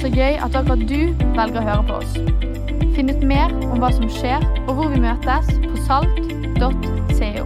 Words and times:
Så 0.00 0.08
gøy 0.08 0.38
at 0.40 0.54
akkurat 0.56 0.80
du 0.88 1.10
velger 1.36 1.58
å 1.60 1.62
høre 1.66 1.82
på 1.84 1.96
oss. 2.00 2.14
Finn 2.96 3.12
ut 3.12 3.20
mer 3.20 3.52
om 3.66 3.82
hva 3.82 3.90
som 3.92 4.06
skjer, 4.08 4.40
og 4.62 4.78
hvor 4.78 4.88
vi 4.88 5.00
møtes 5.02 5.50
på 5.60 5.76
salt.co. 5.84 7.44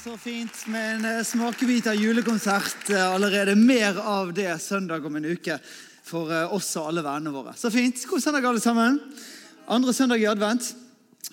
Så 0.00 0.16
fint 0.16 0.64
med 0.72 0.88
en 0.94 1.04
eh, 1.10 1.20
smakebit 1.20 1.92
av 1.92 2.00
julekonsert 2.00 2.88
eh, 2.96 3.04
allerede. 3.12 3.58
Mer 3.60 4.00
av 4.00 4.32
det 4.32 4.56
søndag 4.64 5.04
om 5.04 5.20
en 5.20 5.28
uke 5.36 5.60
for 6.08 6.32
eh, 6.32 6.48
oss 6.48 6.72
og 6.80 6.94
alle 6.94 7.04
vennene 7.04 7.36
våre. 7.36 7.52
Så 7.60 7.68
fint. 7.70 8.00
God 8.08 8.24
søndag, 8.24 8.48
alle 8.48 8.64
sammen. 8.64 8.98
Andre 9.70 9.92
søndag 9.94 10.18
i 10.18 10.26
advent. 10.26 10.72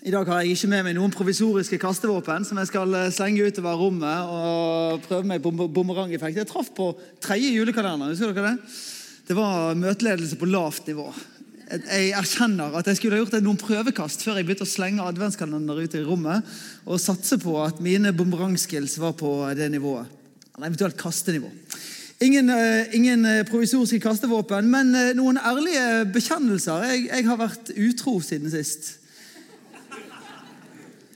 I 0.06 0.12
dag 0.14 0.28
har 0.30 0.44
jeg 0.44 0.54
ikke 0.54 0.70
med 0.70 0.84
meg 0.86 0.94
noen 0.96 1.12
provisoriske 1.12 1.80
kastevåpen 1.82 2.44
som 2.46 2.60
jeg 2.62 2.70
skal 2.70 2.94
eh, 2.94 3.08
slenge 3.12 3.48
utover 3.50 3.80
rommet 3.80 4.30
og 4.30 5.02
prøve 5.08 5.26
meg 5.28 5.42
på 5.42 5.50
bumerangeffekt. 5.50 6.38
Jeg 6.38 6.48
traff 6.48 6.70
på 6.78 6.92
tredje 7.26 7.50
julekalender. 7.56 8.14
Husker 8.14 8.36
dere 8.38 8.54
det? 8.54 8.76
Det 9.28 9.38
var 9.38 9.74
møteledelse 9.78 10.38
på 10.38 10.50
lavt 10.50 10.92
nivå. 10.92 11.08
Jeg 11.74 12.14
erkjenner 12.18 12.78
at 12.78 12.88
jeg 12.90 13.00
skulle 13.00 13.18
ha 13.18 13.24
gjort 13.24 13.42
noen 13.46 13.60
prøvekast 13.62 14.24
før 14.26 14.38
jeg 14.38 14.46
begynte 14.48 14.66
å 14.66 14.70
slenge 14.70 15.10
adventskalender 15.10 15.82
ut 15.82 15.98
i 15.98 16.06
rommet, 16.06 16.56
og 16.86 17.02
satse 17.02 17.38
på 17.42 17.58
at 17.62 17.82
mine 17.82 18.14
bumerangskills 18.14 18.98
var 19.02 19.18
på 19.18 19.34
det 19.58 19.72
nivået. 19.74 20.10
Eller 20.54 20.70
eventuelt 20.70 20.98
kastenivå. 21.02 21.50
Ingen, 22.22 22.50
eh, 22.50 22.96
ingen 22.96 23.26
eh, 23.26 23.46
provisoriske 23.48 24.00
kastevåpen, 24.04 24.68
men 24.68 24.96
eh, 24.96 25.14
noen 25.16 25.38
ærlige 25.40 26.06
bekjennelser. 26.12 26.84
Jeg, 26.84 27.06
jeg 27.08 27.28
har 27.30 27.38
vært 27.40 27.72
utro 27.80 28.18
siden 28.20 28.52
sist. 28.52 28.90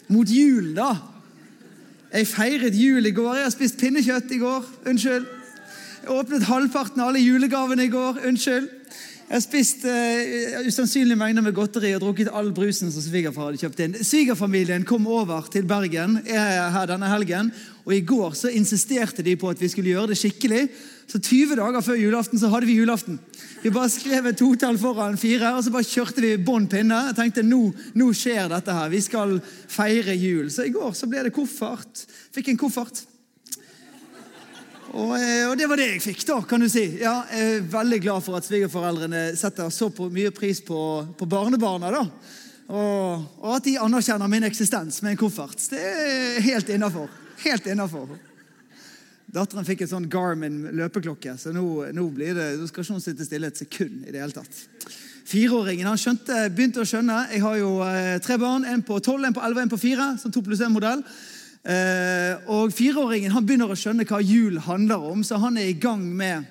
Mot 0.07 0.31
jul, 0.31 0.69
da. 0.77 0.93
Jeg 2.13 2.29
feiret 2.31 2.77
jul 2.79 3.03
i 3.09 3.11
går. 3.11 3.33
Jeg 3.35 3.49
har 3.49 3.51
spist 3.51 3.81
pinnekjøtt 3.81 4.31
i 4.31 4.39
går. 4.39 4.69
Unnskyld. 4.87 5.27
Jeg 6.05 6.13
åpnet 6.13 6.47
halvparten 6.47 7.03
av 7.03 7.11
alle 7.11 7.25
julegavene 7.25 7.83
i 7.83 7.91
går. 7.91 8.23
Unnskyld. 8.29 8.71
Jeg 9.23 9.39
har 9.39 9.43
spist 9.43 9.85
uh, 9.87 10.67
usannsynlige 10.67 11.17
mengder 11.17 11.41
med 11.41 11.55
godteri 11.57 11.93
og 11.95 12.03
drukket 12.03 12.29
all 12.29 12.51
brusen 12.53 12.91
som 12.93 13.01
svigerfar 13.01 13.47
hadde 13.47 13.63
kjøpt 13.63 13.79
inn. 13.81 13.95
Svigerfamilien 14.05 14.83
kom 14.85 15.07
over 15.09 15.47
til 15.49 15.65
Bergen 15.65 16.19
er 16.27 16.67
her 16.75 16.91
denne 16.91 17.09
helgen, 17.09 17.49
og 17.83 17.93
i 17.95 18.03
går 18.07 18.35
så 18.39 18.51
insisterte 18.55 19.23
de 19.25 19.35
på 19.39 19.49
at 19.51 19.59
vi 19.59 19.67
skulle 19.71 19.91
gjøre 19.91 20.13
det 20.13 20.19
skikkelig. 20.19 20.67
Så 21.09 21.19
20 21.19 21.57
dager 21.59 21.83
før 21.83 21.99
julaften 21.99 22.39
så 22.39 22.47
hadde 22.53 22.69
vi 22.69 22.77
julaften. 22.77 23.17
Vi 23.63 23.71
bare 23.75 23.91
skrev 23.91 24.29
et 24.29 24.39
totall 24.39 24.77
foran 24.79 25.17
fire, 25.19 25.51
og 25.51 25.65
så 25.65 25.71
bare 25.73 25.87
kjørte 25.87 26.23
vi 26.23 26.37
bånn 26.39 26.69
pinne. 26.71 26.99
Jeg 27.09 27.17
tenkte 27.17 27.43
nå, 27.43 27.65
nå 27.99 28.07
skjer 28.15 28.47
dette 28.51 28.75
her. 28.75 28.91
Vi 28.91 29.01
skal 29.03 29.35
feire 29.43 30.15
jul. 30.15 30.47
Så 30.51 30.67
i 30.67 30.71
går 30.71 30.95
så 30.95 31.09
ble 31.11 31.25
det 31.27 31.35
koffert. 31.35 32.05
Fikk 32.35 32.53
en 32.53 32.61
koffert. 32.63 33.03
Og, 34.93 35.15
eh, 35.17 35.47
og, 35.49 35.57
det 35.57 35.67
var 35.67 35.79
det 35.81 35.89
jeg 35.89 36.03
fikk, 36.05 36.23
da, 36.29 36.37
kan 36.45 36.61
du 36.61 36.69
si. 36.69 36.85
Ja, 37.01 37.23
jeg 37.33 37.57
er 37.57 37.67
veldig 37.73 37.99
glad 38.03 38.23
for 38.23 38.37
at 38.37 38.47
svigerforeldrene 38.47 39.31
setter 39.35 39.71
så 39.73 39.89
mye 40.13 40.31
pris 40.31 40.61
på, 40.63 40.79
på 41.17 41.27
barnebarna. 41.27 41.91
da. 41.91 42.05
Og, 42.73 43.25
at 43.53 43.65
de 43.67 43.77
anerkjenner 43.77 44.29
min 44.31 44.47
eksistens 44.47 45.01
med 45.05 45.13
en 45.13 45.19
koffert. 45.21 45.59
Det 45.69 45.79
er 45.79 46.39
helt 46.45 46.71
innafor. 46.73 47.11
Helt. 47.43 47.67
Datteren 49.33 49.65
fikk 49.65 49.83
en 49.83 49.91
sånn 49.91 50.09
Garmin 50.09 50.59
løpeklokke, 50.77 51.35
så 51.41 51.53
nå, 51.53 51.65
nå, 51.93 52.05
blir 52.13 52.35
det, 52.37 52.47
nå 52.59 52.67
skal 52.69 52.85
ikke 52.85 52.97
hun 52.97 53.03
sitte 53.03 53.25
stille 53.25 53.49
et 53.49 53.61
sekund. 53.61 54.03
i 54.07 54.13
det 54.13 54.21
hele 54.21 54.35
tatt. 54.35 54.63
Fireåringen 55.29 55.87
han 55.87 55.97
skjønte, 55.97 56.49
begynte 56.53 56.83
å 56.83 56.87
skjønne. 56.87 57.19
Jeg 57.31 57.41
har 57.45 57.55
jo 57.57 57.77
eh, 57.85 58.17
tre 58.21 58.37
barn. 58.41 58.65
En 58.69 58.83
på 58.85 58.99
12, 58.99 59.29
en 59.29 59.37
på 59.37 59.45
11, 59.45 59.61
en 59.63 59.71
på 59.71 59.81
fire. 59.81 60.09
Som 60.21 60.33
to 60.33 60.43
pluss 60.45 60.61
én-modell. 60.65 61.01
Eh, 61.63 62.49
og 62.51 62.73
Fireåringen 62.75 63.31
han 63.33 63.45
begynner 63.47 63.71
å 63.71 63.77
skjønne 63.79 64.05
hva 64.09 64.19
jul 64.21 64.59
handler 64.65 65.05
om, 65.13 65.23
så 65.23 65.39
han 65.39 65.57
er 65.57 65.71
i 65.71 65.77
gang 65.79 66.03
med 66.03 66.49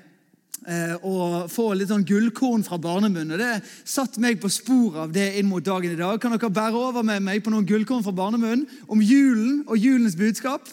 eh, 0.69 0.95
å 1.03 1.45
få 1.51 1.69
litt 1.75 1.91
sånn 1.91 2.07
gullkorn 2.07 2.65
fra 2.67 2.79
barnemunn. 2.81 3.35
og 3.35 3.39
Det 3.39 3.63
satte 3.85 4.21
meg 4.23 4.41
på 4.41 4.51
sporet 4.53 5.05
av 5.07 5.15
det 5.15 5.29
inn 5.39 5.49
mot 5.51 5.65
dagen 5.65 5.93
i 5.93 5.99
dag. 5.99 6.21
Kan 6.21 6.35
dere 6.35 6.51
bære 6.51 6.79
over 6.79 7.07
med 7.07 7.23
meg 7.23 7.43
på 7.45 7.53
noen 7.53 7.67
gullkorn 7.67 8.05
fra 8.05 8.15
barnemunn 8.17 8.67
om 8.89 9.03
julen 9.03 9.63
og 9.67 9.79
julens 9.79 10.17
budskap? 10.19 10.69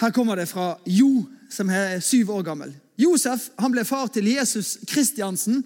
Her 0.00 0.10
kommer 0.10 0.36
det 0.36 0.48
fra 0.48 0.76
Jo, 0.86 1.26
som 1.50 1.70
er 1.70 2.00
syv 2.00 2.30
år 2.32 2.46
gammel. 2.46 2.72
Josef 2.98 3.50
han 3.58 3.72
ble 3.72 3.84
far 3.84 4.08
til 4.12 4.28
Jesus 4.28 4.78
Kristiansen 4.88 5.62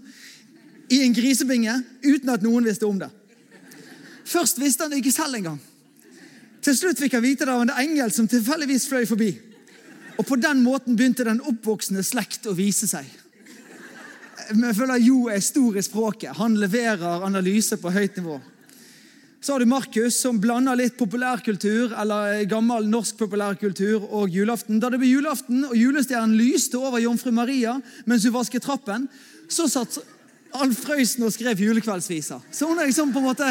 i 0.90 1.02
en 1.02 1.14
grisebinge 1.14 1.74
uten 2.04 2.30
at 2.30 2.42
noen 2.42 2.66
visste 2.66 2.86
om 2.86 2.98
det. 2.98 3.10
Først 4.26 4.58
visste 4.60 4.84
han 4.84 4.90
det 4.90 5.02
ikke 5.02 5.14
selv 5.14 5.38
engang. 5.38 5.58
Til 6.62 6.74
slutt 6.74 6.98
fikk 6.98 7.14
han 7.14 7.22
vite 7.22 7.46
det 7.46 7.54
av 7.54 7.62
en 7.62 7.76
engel 7.78 8.10
som 8.14 8.26
tilfeldigvis 8.26 8.88
fløy 8.90 9.04
forbi. 9.06 9.30
Og 10.16 10.26
På 10.26 10.36
den 10.40 10.62
måten 10.64 10.96
begynte 10.96 11.26
den 11.28 11.42
oppvoksende 11.44 12.04
slekt 12.06 12.46
å 12.48 12.56
vise 12.56 12.88
seg. 12.88 13.04
Jeg 14.46 14.76
føler 14.78 15.02
Jo 15.02 15.26
er 15.32 15.42
stor 15.42 15.76
i 15.76 15.82
språket. 15.82 16.36
Han 16.38 16.56
leverer 16.60 17.24
analyse 17.26 17.76
på 17.80 17.90
høyt 17.90 18.16
nivå. 18.20 18.38
Så 19.40 19.52
har 19.52 19.60
du 19.60 19.68
Markus, 19.70 20.16
som 20.18 20.40
blander 20.40 20.78
litt 20.78 20.96
populærkultur 20.98 21.92
eller 22.00 22.40
gammel 22.50 22.88
norsk 22.90 23.18
populærkultur 23.20 24.08
og 24.08 24.32
julaften. 24.32 24.80
Da 24.82 24.90
det 24.90 24.98
ble 24.98 25.10
julaften 25.10 25.66
og 25.68 25.76
julestjernen 25.76 26.34
lyste 26.38 26.80
over 26.80 27.02
jomfru 27.02 27.30
Maria 27.34 27.76
mens 28.08 28.26
hun 28.26 28.34
vasket 28.34 28.64
trappen, 28.66 29.06
så 29.46 29.68
satt 29.70 30.00
Alf 30.56 30.80
Frøysen 30.86 31.26
og 31.26 31.34
skrev 31.34 31.60
julekveldsviser. 31.62 32.40
Så 32.50 32.66
hun 32.66 32.80
har 32.80 32.88
liksom 32.88 33.12
på 33.14 33.22
en 33.22 33.28
måte 33.28 33.50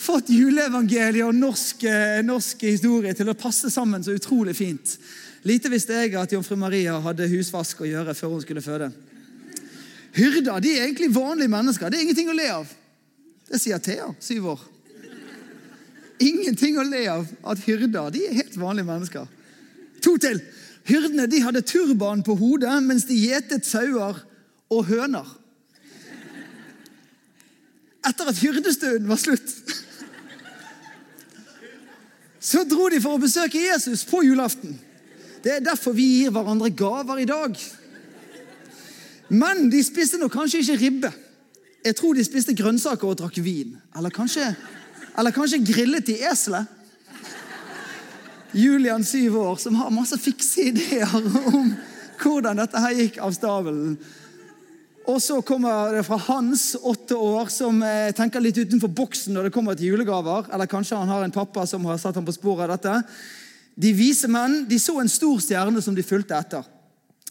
fått 0.00 0.30
juleevangeliet 0.32 1.26
og 1.26 1.36
norsk, 1.36 1.84
eh, 1.84 2.22
norsk, 2.24 2.64
historie 2.70 3.12
til 3.16 3.28
å 3.28 3.36
passe 3.36 3.70
sammen 3.70 4.04
så 4.04 4.14
utrolig 4.16 4.56
fint. 4.56 4.96
Lite 5.46 5.70
visste 5.72 5.96
jeg 5.96 6.14
at 6.20 6.32
jomfru 6.34 6.56
Maria 6.60 6.98
hadde 7.00 7.28
husvask 7.30 7.80
å 7.80 7.88
gjøre 7.88 8.14
før 8.16 8.34
hun 8.34 8.42
skulle 8.44 8.64
føde. 8.64 8.90
Hyrder 10.16 10.60
de 10.60 10.74
er 10.74 10.84
egentlig 10.84 11.12
vanlige 11.14 11.52
mennesker. 11.52 11.88
Det 11.88 11.98
er 11.98 12.04
ingenting 12.04 12.30
å 12.32 12.36
le 12.36 12.48
av. 12.52 12.70
Det 13.50 13.60
sier 13.62 13.80
Thea, 13.82 14.10
syv 14.20 14.50
år. 14.52 14.64
Ingenting 16.20 16.76
å 16.78 16.84
le 16.84 17.04
av 17.08 17.28
at 17.52 17.62
hyrder 17.64 18.10
de 18.12 18.26
er 18.28 18.36
helt 18.42 18.58
vanlige 18.60 18.90
mennesker. 18.90 19.28
To 20.04 20.16
til. 20.20 20.42
Hyrdene 20.88 21.28
de 21.30 21.42
hadde 21.44 21.64
turban 21.64 22.24
på 22.26 22.34
hodet 22.40 22.72
mens 22.84 23.06
de 23.08 23.16
gjetet 23.16 23.68
sauer 23.68 24.18
og 24.70 24.88
høner. 24.88 25.28
Etter 28.06 28.30
at 28.32 28.40
hyrdestunden 28.40 29.08
var 29.08 29.20
slutt 29.20 29.54
så 32.40 32.64
dro 32.64 32.88
de 32.88 32.98
for 33.04 33.18
å 33.18 33.20
besøke 33.20 33.60
Jesus 33.60 34.02
på 34.08 34.22
julaften. 34.24 34.72
Det 35.44 35.52
er 35.56 35.64
derfor 35.64 35.96
vi 35.96 36.06
gir 36.20 36.32
hverandre 36.34 36.70
gaver 36.76 37.22
i 37.22 37.28
dag. 37.28 37.56
Men 39.30 39.68
de 39.72 39.80
spiste 39.84 40.18
nok 40.20 40.34
kanskje 40.34 40.60
ikke 40.64 40.80
ribbe. 40.80 41.12
Jeg 41.84 41.96
tror 41.96 42.14
de 42.14 42.24
spiste 42.26 42.54
grønnsaker 42.56 43.08
og 43.08 43.16
drakk 43.22 43.38
vin. 43.40 43.76
Eller 43.96 44.12
kanskje, 44.12 44.50
eller 45.18 45.32
kanskje 45.32 45.62
grillet 45.64 46.06
de 46.06 46.18
eselet. 46.28 46.76
Julian, 48.52 49.04
syv 49.06 49.36
år, 49.38 49.56
som 49.62 49.76
har 49.78 49.92
masse 49.94 50.18
fikse 50.18 50.72
ideer 50.72 51.12
om 51.14 51.70
hvordan 52.20 52.58
dette 52.58 52.82
her 52.82 52.96
gikk 52.98 53.20
av 53.22 53.32
stabelen. 53.32 53.94
Og 55.08 55.20
så 55.22 55.38
kommer 55.46 55.94
det 55.94 56.02
fra 56.04 56.18
Hans, 56.26 56.74
åtte 56.76 57.16
år, 57.16 57.48
som 57.50 57.78
eh, 57.86 58.10
tenker 58.14 58.42
litt 58.42 58.58
utenfor 58.58 58.90
boksen 58.92 59.32
når 59.34 59.48
det 59.48 59.54
kommer 59.54 59.78
til 59.78 59.94
julegaver. 59.94 60.50
Eller 60.52 60.68
kanskje 60.70 60.98
han 60.98 61.08
har 61.08 61.24
en 61.24 61.34
pappa 61.34 61.64
som 61.66 61.86
har 61.88 61.98
satt 62.02 62.18
ham 62.18 62.26
på 62.26 62.34
sporet 62.36 62.66
av 62.66 62.74
dette. 62.76 62.98
De 63.74 63.92
vise 63.96 64.28
menn 64.28 64.64
de 64.68 64.78
så 64.80 64.98
en 65.00 65.10
stor 65.10 65.40
stjerne 65.42 65.82
som 65.82 65.94
de 65.96 66.04
fulgte 66.06 66.36
etter. 66.36 66.66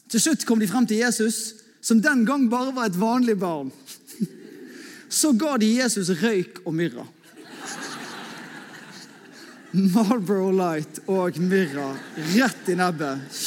Til 0.10 0.24
slutt 0.24 0.46
kom 0.48 0.62
de 0.62 0.70
frem 0.70 0.88
til 0.90 1.04
Jesus, 1.04 1.54
som 1.82 2.02
den 2.02 2.26
gang 2.26 2.48
bare 2.50 2.74
var 2.76 2.90
et 2.90 3.00
vanlig 3.00 3.38
barn. 3.40 3.70
Så 5.20 5.32
ga 5.38 5.56
de 5.58 5.70
Jesus 5.80 6.10
røyk 6.22 6.60
og 6.66 6.74
myrra. 6.76 7.06
Marlboro 9.72 10.50
Light 10.52 11.00
og 11.06 11.38
myrra 11.46 11.92
rett 12.34 12.72
i 12.74 12.78
nebbet. 12.78 13.38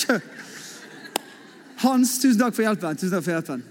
Hans, 1.82 2.14
tusen 2.22 2.38
takk 2.38 2.54
for 2.54 2.62
hjelpen. 2.62 2.98
Tusen 2.98 3.16
takk 3.16 3.26
for 3.26 3.34
hjelpen. 3.34 3.64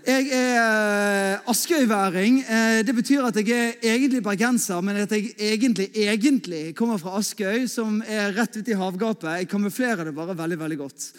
Jeg 0.00 0.30
er 0.32 1.34
eh, 1.34 1.50
askøyværing. 1.50 2.38
Eh, 2.40 2.78
det 2.86 2.94
betyr 2.96 3.26
at 3.28 3.36
jeg 3.36 3.52
er 3.52 3.74
egentlig 3.84 4.22
bergenser, 4.24 4.80
men 4.80 4.96
at 5.02 5.10
jeg 5.12 5.34
egentlig, 5.36 5.90
egentlig 5.92 6.74
kommer 6.74 6.96
fra 6.96 7.18
Askøy, 7.18 7.66
som 7.68 7.98
er 8.08 8.32
rett 8.32 8.56
ute 8.56 8.72
i 8.72 8.78
havgapet. 8.80 9.28
Jeg 9.42 9.48
kamuflerer 9.50 10.08
det 10.08 10.14
bare 10.16 10.36
veldig 10.38 10.58
veldig 10.58 10.78
godt. 10.80 11.10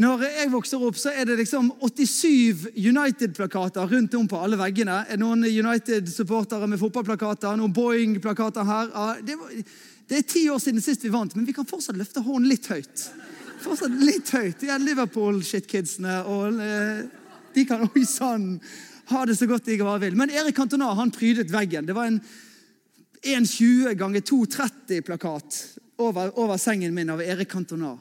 Når 0.00 0.26
jeg 0.26 0.50
vokser 0.52 0.84
opp, 0.84 0.96
så 1.00 1.14
er 1.16 1.24
det 1.28 1.38
liksom 1.40 1.70
87 1.80 2.68
United-plakater 2.76 3.88
rundt 3.88 4.14
om 4.14 4.28
på 4.28 4.42
alle 4.44 4.60
veggene. 4.60 4.98
Noen 5.20 5.44
United-supportere 5.48 6.68
med 6.68 6.80
fotballplakater, 6.80 7.56
noen 7.56 7.72
Boeing-plakater 7.72 8.68
her. 8.68 8.92
Det, 9.24 9.38
var, 9.40 9.56
det, 9.56 10.20
er 10.20 10.28
ti 10.28 10.44
år 10.52 10.60
siden 10.60 10.84
sist 10.84 11.04
vi 11.04 11.12
vant, 11.12 11.32
men 11.36 11.48
vi 11.48 11.56
kan 11.56 11.68
fortsatt 11.68 11.96
løfte 11.96 12.24
hånden 12.24 12.52
litt 12.52 12.68
høyt. 12.68 13.08
Fortsatt 13.64 13.98
litt 14.04 14.36
høyt. 14.36 14.60
De 14.60 14.80
Liverpool-shitkidsene 14.84 16.20
og 16.28 16.60
eh, 16.60 17.04
De 17.54 17.66
kan 17.68 17.84
oi 17.94 18.04
sann, 18.08 18.56
ha 19.12 19.24
det 19.26 19.36
så 19.38 19.48
godt 19.50 19.66
de 19.68 19.78
bare 19.82 20.04
vil. 20.06 20.16
Men 20.18 20.30
Erik 20.30 20.56
Cantona 20.56 20.92
han 20.98 21.12
prydet 21.14 21.52
veggen. 21.52 21.86
Det 21.86 21.96
var 21.96 22.10
en 22.10 22.20
1,20 23.22 23.94
ganger 23.94 24.24
2,30-plakat 24.26 25.60
over, 26.02 26.32
over, 26.38 26.56
sengen 26.58 26.94
min 26.94 27.10
av 27.10 27.22
Erik 27.22 27.52
Cantona. 27.52 27.94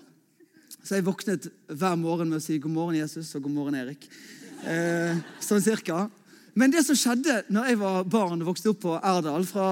Så 0.82 0.98
jeg 0.98 1.06
våknet 1.06 1.46
hver 1.70 1.98
morgen 2.00 2.32
med 2.32 2.40
å 2.40 2.44
si 2.44 2.58
'God 2.58 2.74
morgen, 2.74 2.98
Jesus', 2.98 3.36
og 3.36 3.44
'God 3.44 3.54
morgen, 3.54 3.78
Erik'. 3.78 4.08
Eh, 4.66 5.18
sånn 5.42 5.62
cirka. 5.62 6.10
Men 6.54 6.72
det 6.72 6.84
som 6.84 6.98
skjedde 6.98 7.44
når 7.54 7.70
jeg 7.70 7.80
var 7.80 8.04
barn 8.12 8.42
og 8.42 8.50
vokste 8.52 8.74
opp 8.74 8.82
på 8.84 8.98
Erdal, 8.98 9.46
fra, 9.48 9.68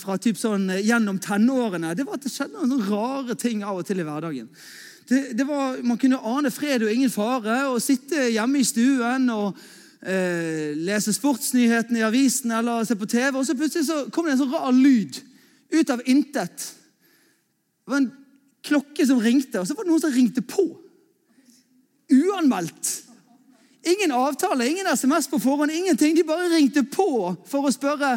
fra 0.00 0.16
typ 0.18 0.38
sånn 0.40 0.66
gjennom 0.82 1.20
tenårene, 1.22 1.94
det 1.94 2.06
var 2.06 2.18
at 2.18 2.26
det 2.26 2.32
skjedde 2.34 2.66
noen 2.66 2.88
rare 2.88 3.36
ting 3.38 3.62
av 3.62 3.78
og 3.82 3.86
til 3.86 4.02
i 4.02 4.06
hverdagen. 4.06 4.48
Det, 5.06 5.38
det 5.38 5.46
var, 5.46 5.78
man 5.86 5.98
kunne 5.98 6.18
ane 6.18 6.50
fred 6.50 6.82
og 6.82 6.92
ingen 6.92 7.12
fare 7.12 7.60
og 7.70 7.82
sitte 7.82 8.26
hjemme 8.34 8.58
i 8.58 8.66
stuen 8.66 9.28
og 9.30 9.58
eh, 10.02 10.74
lese 10.74 11.14
sportsnyhetene 11.14 12.00
i 12.00 12.06
avisen 12.06 12.54
eller 12.56 12.86
se 12.86 12.96
på 12.98 13.06
TV, 13.06 13.30
og 13.38 13.46
så 13.46 13.54
plutselig 13.58 13.86
så 13.86 14.00
kom 14.10 14.26
det 14.26 14.34
en 14.34 14.42
sånn 14.42 14.54
rar 14.54 14.74
lyd 14.74 15.20
ut 15.76 15.92
av 15.94 16.02
intet. 16.10 16.66
Det 17.86 17.92
var 17.92 18.02
en 18.02 18.10
klokke 18.66 19.06
som 19.06 19.22
ringte, 19.22 19.60
og 19.60 19.68
så 19.68 19.76
var 19.76 19.86
det 19.86 19.92
noen 19.92 20.02
som 20.02 20.14
ringte 20.14 20.42
på. 20.42 20.66
Uanmeldt. 22.10 22.92
Ingen 23.86 24.10
avtale, 24.14 24.66
ingen 24.66 24.90
SMS 24.90 25.30
på 25.30 25.38
forhånd, 25.38 25.70
ingenting. 25.70 26.16
De 26.16 26.26
bare 26.26 26.50
ringte 26.50 26.82
på 26.82 27.36
for 27.46 27.66
å 27.66 27.74
spørre 27.74 28.16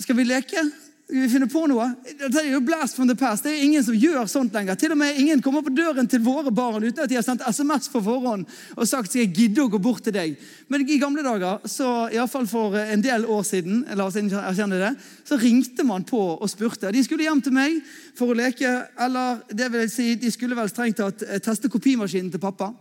skal 0.00 0.16
vi 0.18 0.28
leke. 0.28 0.64
Vi 1.12 1.28
finner 1.28 1.48
på 1.50 1.66
noe. 1.68 1.90
Det 2.08 2.40
er 2.40 2.54
jo 2.54 2.62
blast 2.64 2.96
from 2.96 3.08
the 3.10 3.14
past. 3.18 3.44
Det 3.44 3.52
er 3.52 3.64
ingen 3.66 3.82
som 3.84 3.96
gjør 3.96 4.24
sånt 4.30 4.54
lenger. 4.56 4.78
Til 4.80 4.94
og 4.94 4.98
med 5.02 5.18
Ingen 5.20 5.42
kommer 5.44 5.60
på 5.60 5.72
døren 5.76 6.08
til 6.08 6.22
våre 6.24 6.48
barn 6.54 6.86
uten 6.86 7.02
at 7.04 7.10
de 7.10 7.18
har 7.18 7.26
sendt 7.26 7.44
SMS 7.44 7.90
på 7.92 8.00
forhånd 8.00 8.46
og 8.72 8.88
sagt 8.88 9.10
skal 9.10 9.20
jeg 9.20 9.34
gidde 9.36 9.60
å 9.60 9.68
gå 9.74 9.80
bort 9.82 10.00
til 10.06 10.16
deg. 10.16 10.38
Men 10.72 10.86
i 10.88 10.96
gamle 11.02 11.20
dager, 11.26 11.60
så 11.68 12.06
iallfall 12.14 12.48
for 12.48 12.78
en 12.80 13.04
del 13.04 13.26
år 13.28 13.44
siden, 13.44 13.84
la 13.92 14.06
oss 14.08 14.16
erkjenne 14.16 14.80
det, 14.80 14.94
så 15.28 15.36
ringte 15.36 15.84
man 15.84 16.08
på 16.08 16.22
og 16.32 16.48
spurte. 16.48 16.94
De 16.96 17.04
skulle 17.04 17.28
hjem 17.28 17.44
til 17.44 17.58
meg 17.60 17.76
for 18.16 18.32
å 18.32 18.38
leke, 18.38 18.72
eller 18.96 19.44
det 19.52 19.68
vil 19.68 19.84
jeg 19.84 19.92
si, 19.92 20.08
de 20.16 20.32
skulle 20.32 20.56
vel 20.56 20.72
strengt 20.72 20.96
tatt 21.02 21.26
eh, 21.28 21.44
teste 21.44 21.68
kopimaskinen 21.68 22.32
til 22.32 22.40
pappa. 22.40 22.72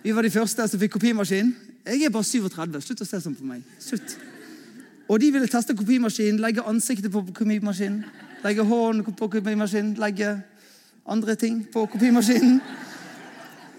Vi 0.00 0.16
var 0.16 0.24
de 0.24 0.32
første 0.32 0.72
som 0.72 0.80
fikk 0.80 0.96
kopimaskin. 0.96 1.52
Jeg 1.84 2.08
er 2.08 2.16
bare 2.16 2.24
37. 2.24 2.82
Slutt 2.88 3.04
å 3.04 3.12
se 3.12 3.24
sånn 3.28 3.36
på 3.36 3.52
meg. 3.52 3.64
Slutt. 3.76 4.16
Og 5.10 5.18
de 5.18 5.32
ville 5.34 5.50
teste 5.50 5.74
kopimaskinen, 5.74 6.38
legge 6.38 6.62
ansiktet 6.62 7.10
på 7.10 7.24
kopimaskinen, 7.34 8.04
legge 8.44 8.62
hånden 8.62 9.14
på 9.18 9.28
kopimaskinen, 9.28 9.96
legge 9.98 10.36
andre 11.06 11.34
ting 11.34 11.64
på 11.72 11.86
kopimaskinen. 11.90 12.60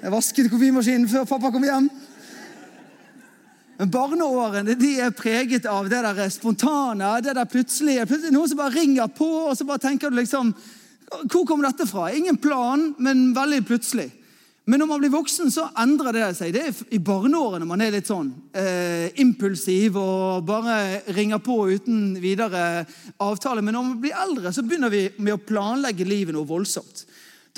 Jeg 0.01 0.11
vasket 0.11 0.49
kopimaskinen 0.51 1.07
før 1.07 1.29
pappa 1.29 1.53
kom 1.53 1.63
hjem. 1.63 1.87
Men 3.79 3.91
Barneårene 3.93 4.75
de 4.75 4.91
er 5.01 5.15
preget 5.15 5.65
av 5.65 5.87
det 5.89 6.03
der 6.03 6.29
spontane, 6.29 7.15
det 7.23 7.37
der 7.37 7.47
plutselige. 7.49 8.05
Plutselig 8.09 8.35
noen 8.35 8.51
som 8.51 8.59
bare 8.59 8.75
ringer 8.75 9.07
på, 9.15 9.29
og 9.47 9.55
så 9.57 9.65
bare 9.65 9.81
tenker 9.87 10.11
du 10.11 10.19
liksom 10.19 10.51
Hvor 11.31 11.45
kom 11.45 11.63
dette 11.63 11.87
fra? 11.87 12.11
Ingen 12.11 12.37
plan, 12.37 12.93
men 12.99 13.31
veldig 13.35 13.65
plutselig. 13.67 14.11
Men 14.69 14.77
når 14.83 14.89
man 14.91 15.01
blir 15.01 15.13
voksen, 15.13 15.49
så 15.49 15.65
endrer 15.81 16.13
det 16.13 16.25
seg. 16.37 16.51
Det 16.53 16.61
er 16.67 16.81
i 16.93 16.99
barneårene 17.01 17.65
man 17.65 17.81
er 17.81 17.95
litt 17.95 18.09
sånn 18.11 18.29
eh, 18.53 19.09
impulsiv 19.23 19.97
og 19.97 20.45
bare 20.45 21.01
ringer 21.15 21.41
på 21.41 21.57
uten 21.71 22.13
videre 22.21 22.83
avtale. 23.17 23.63
Men 23.65 23.73
når 23.77 23.87
man 23.87 23.97
blir 24.03 24.21
eldre, 24.21 24.53
så 24.53 24.61
begynner 24.61 24.93
vi 24.93 25.07
med 25.17 25.33
å 25.33 25.41
planlegge 25.41 26.05
livet 26.05 26.37
noe 26.37 26.49
voldsomt. 26.49 27.07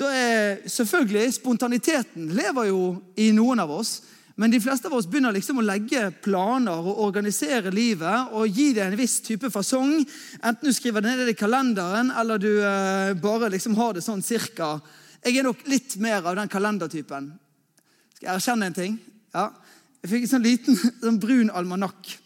Da 0.00 0.08
er 0.10 0.64
selvfølgelig 0.66 1.36
Spontaniteten 1.36 2.32
lever 2.34 2.72
jo 2.72 2.80
i 3.20 3.28
noen 3.36 3.62
av 3.62 3.76
oss. 3.76 3.98
Men 4.34 4.50
de 4.50 4.58
fleste 4.58 4.88
av 4.88 4.96
oss 4.96 5.06
begynner 5.06 5.36
liksom 5.36 5.60
å 5.60 5.66
legge 5.66 6.08
planer 6.24 6.88
og 6.88 7.04
organisere 7.04 7.70
livet 7.70 8.32
og 8.34 8.48
gi 8.50 8.72
det 8.74 8.88
en 8.88 8.98
viss 8.98 9.20
type 9.22 9.52
fasong. 9.52 10.00
Enten 10.40 10.66
du 10.66 10.74
skriver 10.74 11.04
det 11.04 11.12
ned 11.12 11.30
i 11.30 11.38
kalenderen, 11.38 12.10
eller 12.10 12.42
du 12.42 12.50
eh, 12.58 13.12
bare 13.20 13.52
liksom 13.54 13.76
har 13.78 13.94
det 13.94 14.02
sånn 14.02 14.24
cirka 14.24 14.80
jeg 15.24 15.40
er 15.40 15.46
nok 15.46 15.62
litt 15.70 15.96
mer 16.02 16.24
av 16.24 16.36
den 16.36 16.50
kalendertypen. 16.52 17.30
Skal 18.16 18.28
jeg 18.28 18.34
erkjenne 18.34 18.68
en 18.68 18.76
ting? 18.76 18.98
Ja. 19.34 19.48
Jeg 20.04 20.10
fikk 20.12 20.26
en 20.26 20.32
sånn 20.34 20.44
liten 20.44 20.78
sånn 21.04 21.20
brun 21.22 21.52
almanakk. 21.52 22.18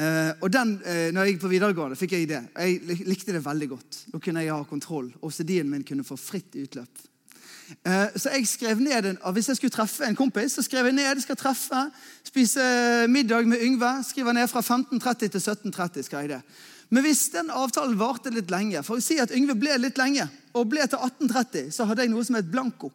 Eh, 0.00 0.32
og 0.40 0.48
den, 0.52 0.76
eh, 0.86 1.10
når 1.12 1.26
jeg 1.26 1.34
gikk 1.34 1.42
på 1.44 1.52
videregående, 1.52 1.98
fikk 1.98 2.16
jeg 2.16 2.28
det. 2.30 2.40
Jeg 2.56 2.98
likte 3.08 3.34
det 3.36 3.44
veldig 3.44 3.68
godt. 3.70 4.00
Nå 4.12 4.20
kunne 4.22 4.44
jeg 4.44 4.54
ha 4.54 4.64
kontroll. 4.68 5.10
OCD-en 5.26 5.70
min 5.70 5.86
kunne 5.86 6.06
få 6.06 6.18
fritt 6.18 6.56
utløp. 6.58 7.06
Eh, 7.86 8.06
så 8.16 8.32
jeg 8.34 8.48
skrev 8.48 8.80
ned 8.80 9.06
en, 9.06 9.18
Hvis 9.32 9.48
jeg 9.48 9.56
skulle 9.56 9.74
treffe 9.74 10.04
en 10.04 10.16
kompis, 10.16 10.52
så 10.52 10.62
skrev 10.62 10.90
jeg 10.90 10.94
ned 10.94 11.04
jeg 11.04 11.22
skal 11.22 11.36
treffe, 11.36 11.84
spise 12.24 12.60
middag 13.08 13.46
med 13.48 13.62
Yngve. 13.62 13.92
Skriver 14.04 14.32
ned 14.32 14.48
fra 14.48 14.60
15.30 14.60 15.28
til 15.28 15.40
17.30. 15.40 16.02
skal 16.02 16.18
jeg 16.18 16.28
det. 16.28 16.42
Men 16.90 17.02
hvis 17.02 17.28
den 17.28 17.50
avtalen 17.50 17.98
varte 17.98 18.32
litt 18.34 18.50
lenge, 18.50 18.82
for 18.82 18.98
å 18.98 19.04
si 19.04 19.20
at 19.22 19.30
Yngve 19.30 19.54
ble 19.54 19.76
litt 19.78 19.98
lenge, 19.98 20.26
og 20.54 20.66
ble 20.68 20.82
til 20.82 20.98
1830, 20.98 21.70
så 21.70 21.86
hadde 21.86 22.02
jeg 22.02 22.10
noe 22.10 22.24
som 22.26 22.34
het 22.34 22.50
blanko. 22.50 22.90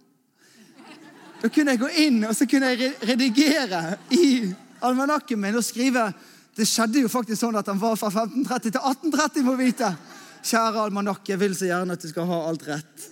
Da 1.41 1.49
kunne 1.49 1.75
jeg 1.75 1.79
gå 1.79 1.89
inn 2.03 2.23
og 2.25 2.35
så 2.35 2.47
kunne 2.49 2.73
jeg 2.73 2.95
redigere 3.05 3.97
i 4.15 4.51
almanakken 4.83 5.39
min 5.39 5.57
og 5.59 5.65
skrive 5.65 6.07
Det 6.55 6.63
skjedde 6.67 7.01
jo 7.03 7.09
faktisk 7.11 7.41
sånn 7.41 7.57
at 7.59 7.67
han 7.67 7.79
var 7.79 7.97
fra 7.99 8.07
1530 8.07 8.71
til 8.71 8.79
1830, 8.79 9.43
må 9.43 9.57
vite. 9.59 9.89
Kjære 10.45 10.85
almanakk, 10.85 11.27
jeg 11.27 11.39
vil 11.41 11.55
så 11.57 11.67
gjerne 11.67 11.97
at 11.97 12.03
du 12.03 12.07
skal 12.07 12.29
ha 12.29 12.37
alt 12.47 12.63
rett. 12.63 13.07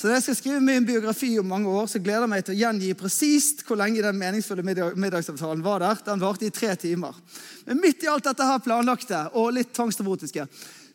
Så 0.00 0.08
når 0.08 0.14
jeg 0.14 0.22
skal 0.24 0.36
skrive 0.38 0.60
min 0.64 0.84
biografi 0.88 1.28
om 1.36 1.50
mange 1.52 1.68
år, 1.68 1.84
så 1.92 2.00
gleder 2.00 2.22
jeg 2.24 2.32
meg 2.32 2.44
til 2.46 2.54
å 2.54 2.60
gjengi 2.62 2.94
presist 2.96 3.58
hvor 3.68 3.76
lenge 3.76 4.00
den 4.00 4.16
meningsfulle 4.16 4.62
middagsavtalen 4.64 5.60
var 5.60 5.82
der. 5.82 5.98
Den 6.06 6.22
varte 6.22 6.46
i 6.48 6.52
tre 6.56 6.70
timer. 6.80 7.18
Men 7.66 7.82
midt 7.82 8.06
i 8.06 8.08
alt 8.08 8.24
dette 8.24 8.46
her 8.48 8.62
planlagte 8.64 9.18
og 9.36 9.50
litt 9.58 9.74
tvangsnevrotiske, 9.76 10.46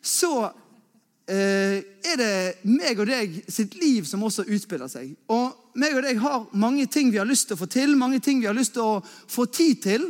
så 0.02 0.31
eh, 1.30 1.86
er 1.86 2.18
det 2.18 2.31
meg 2.66 3.04
og 3.04 3.12
deg 3.12 3.36
sitt 3.46 3.78
liv 3.78 4.10
som 4.10 4.25
også 4.25 4.48
utspiller 4.48 4.90
seg. 4.90 5.13
Og 5.30 5.78
meg 5.78 6.00
og 6.00 6.01
deg 6.08 6.25
har 6.25 6.50
mange 6.58 6.88
ting 6.90 7.13
vi 7.13 7.22
har 7.22 7.30
lyst 7.30 7.51
til 7.51 7.60
å 7.60 7.62
få 7.62 7.69
til, 7.78 7.94
mange 8.01 8.24
ting 8.25 8.42
vi 8.42 8.50
har 8.50 8.58
lyst 8.58 8.74
til 8.80 8.90
å 8.90 8.98
få 9.06 9.46
tid 9.54 9.86
til. 9.86 10.10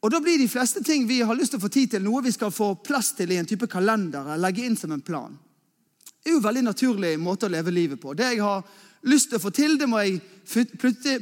Og 0.00 0.16
da 0.16 0.22
blir 0.24 0.40
de 0.40 0.48
fleste 0.48 0.80
ting 0.80 1.04
vi 1.04 1.20
har 1.20 1.36
lyst 1.36 1.52
til 1.52 1.60
å 1.60 1.66
få 1.68 1.74
tid 1.76 1.92
til, 1.92 2.08
noe 2.08 2.24
vi 2.24 2.32
skal 2.32 2.56
få 2.56 2.72
plass 2.80 3.12
til 3.20 3.36
i 3.36 3.42
en 3.42 3.52
type 3.52 3.68
kalender. 3.68 4.32
legge 4.40 4.64
inn 4.64 4.80
som 4.80 4.96
en 4.96 5.04
plan. 5.04 5.36
Er 6.24 6.34
jo 6.34 6.40
en 6.40 6.44
veldig 6.44 6.64
naturlig 6.66 7.14
måte 7.20 7.48
å 7.48 7.52
leve 7.52 7.72
livet 7.72 8.00
på. 8.00 8.12
Det 8.14 8.34
jeg 8.34 8.42
har 8.44 8.64
lyst 9.08 9.30
til 9.30 9.38
å 9.38 9.42
få 9.42 9.52
til, 9.56 9.78
det 9.80 9.88
må 9.88 10.02
jeg 10.02 10.20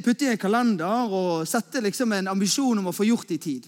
putte 0.03 0.25
i 0.25 0.31
en 0.33 0.41
kalender 0.41 1.13
og 1.15 1.47
sette 1.47 1.81
liksom 1.83 2.11
en 2.17 2.31
ambisjon 2.33 2.81
om 2.81 2.89
å 2.91 2.95
få 2.95 3.07
gjort 3.07 3.31
i 3.31 3.39
tid. 3.39 3.67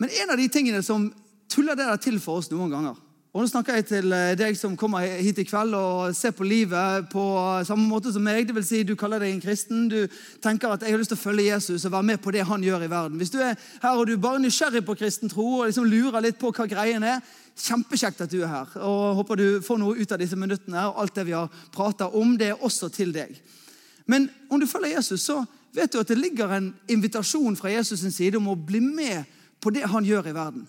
Men 0.00 0.12
en 0.22 0.32
av 0.32 0.40
de 0.40 0.48
tingene 0.48 0.80
som 0.82 1.10
tuller 1.50 1.76
det 1.76 1.88
der 1.90 2.00
til 2.00 2.20
for 2.22 2.40
oss 2.40 2.48
noen 2.52 2.72
ganger 2.72 2.96
og 3.30 3.44
Nå 3.44 3.46
snakker 3.46 3.76
jeg 3.78 3.84
til 3.86 4.10
eh, 4.10 4.32
deg 4.34 4.56
som 4.58 4.72
kommer 4.74 5.04
hit 5.22 5.38
i 5.38 5.44
kveld 5.46 5.74
og 5.78 6.16
ser 6.18 6.32
på 6.34 6.42
livet 6.42 7.04
på 7.12 7.22
samme 7.62 7.84
måte 7.86 8.10
som 8.10 8.24
meg. 8.26 8.42
Det 8.48 8.56
vil 8.56 8.64
si, 8.66 8.80
Du 8.82 8.96
kaller 8.98 9.22
deg 9.22 9.30
en 9.30 9.42
kristen. 9.42 9.84
Du 9.86 10.08
tenker 10.42 10.72
at 10.74 10.82
jeg 10.82 10.90
har 10.90 10.98
lyst 10.98 11.12
til 11.14 11.18
å 11.20 11.22
følge 11.22 11.44
Jesus 11.46 11.84
og 11.86 11.92
være 11.92 12.08
med 12.08 12.18
på 12.18 12.32
det 12.34 12.42
han 12.48 12.64
gjør 12.66 12.82
i 12.82 12.90
verden. 12.90 13.20
Hvis 13.22 13.30
du 13.30 13.38
er 13.38 13.54
her 13.54 13.94
og 13.94 14.08
du 14.08 14.16
er 14.16 14.24
bare 14.24 14.40
nysgjerrig 14.42 14.82
på 14.82 14.96
kristen 14.98 15.30
tro 15.30 15.46
og 15.60 15.68
liksom 15.68 15.86
lurer 15.86 16.24
litt 16.24 16.40
på 16.40 16.50
hva 16.50 16.66
greien 16.66 17.06
er, 17.06 17.22
kjempekjekt 17.54 18.24
at 18.26 18.34
du 18.34 18.40
er 18.40 18.50
her. 18.50 18.74
og 18.82 19.20
Håper 19.20 19.38
du 19.38 19.46
får 19.62 19.78
noe 19.78 19.94
ut 20.02 20.16
av 20.16 20.18
disse 20.18 20.34
minuttene. 20.34 20.88
og 20.88 20.98
Alt 20.98 21.14
det 21.14 21.28
vi 21.30 21.38
har 21.38 21.62
prata 21.70 22.10
om, 22.10 22.34
det 22.34 22.50
er 22.50 22.66
også 22.66 22.90
til 22.90 23.14
deg. 23.14 23.38
Men 24.10 24.26
om 24.50 24.58
du 24.58 24.66
følger 24.66 24.96
Jesus, 24.96 25.22
så 25.22 25.44
vet 25.70 25.92
du 25.92 26.02
at 26.02 26.10
det 26.10 26.18
ligger 26.18 26.50
en 26.58 26.72
invitasjon 26.90 27.54
fra 27.54 27.70
Jesus' 27.70 28.02
sin 28.02 28.10
side 28.10 28.42
om 28.42 28.50
å 28.50 28.58
bli 28.58 28.82
med 28.82 29.22
på 29.62 29.70
det 29.70 29.86
han 29.86 30.02
gjør 30.02 30.32
i 30.32 30.34
verden 30.34 30.66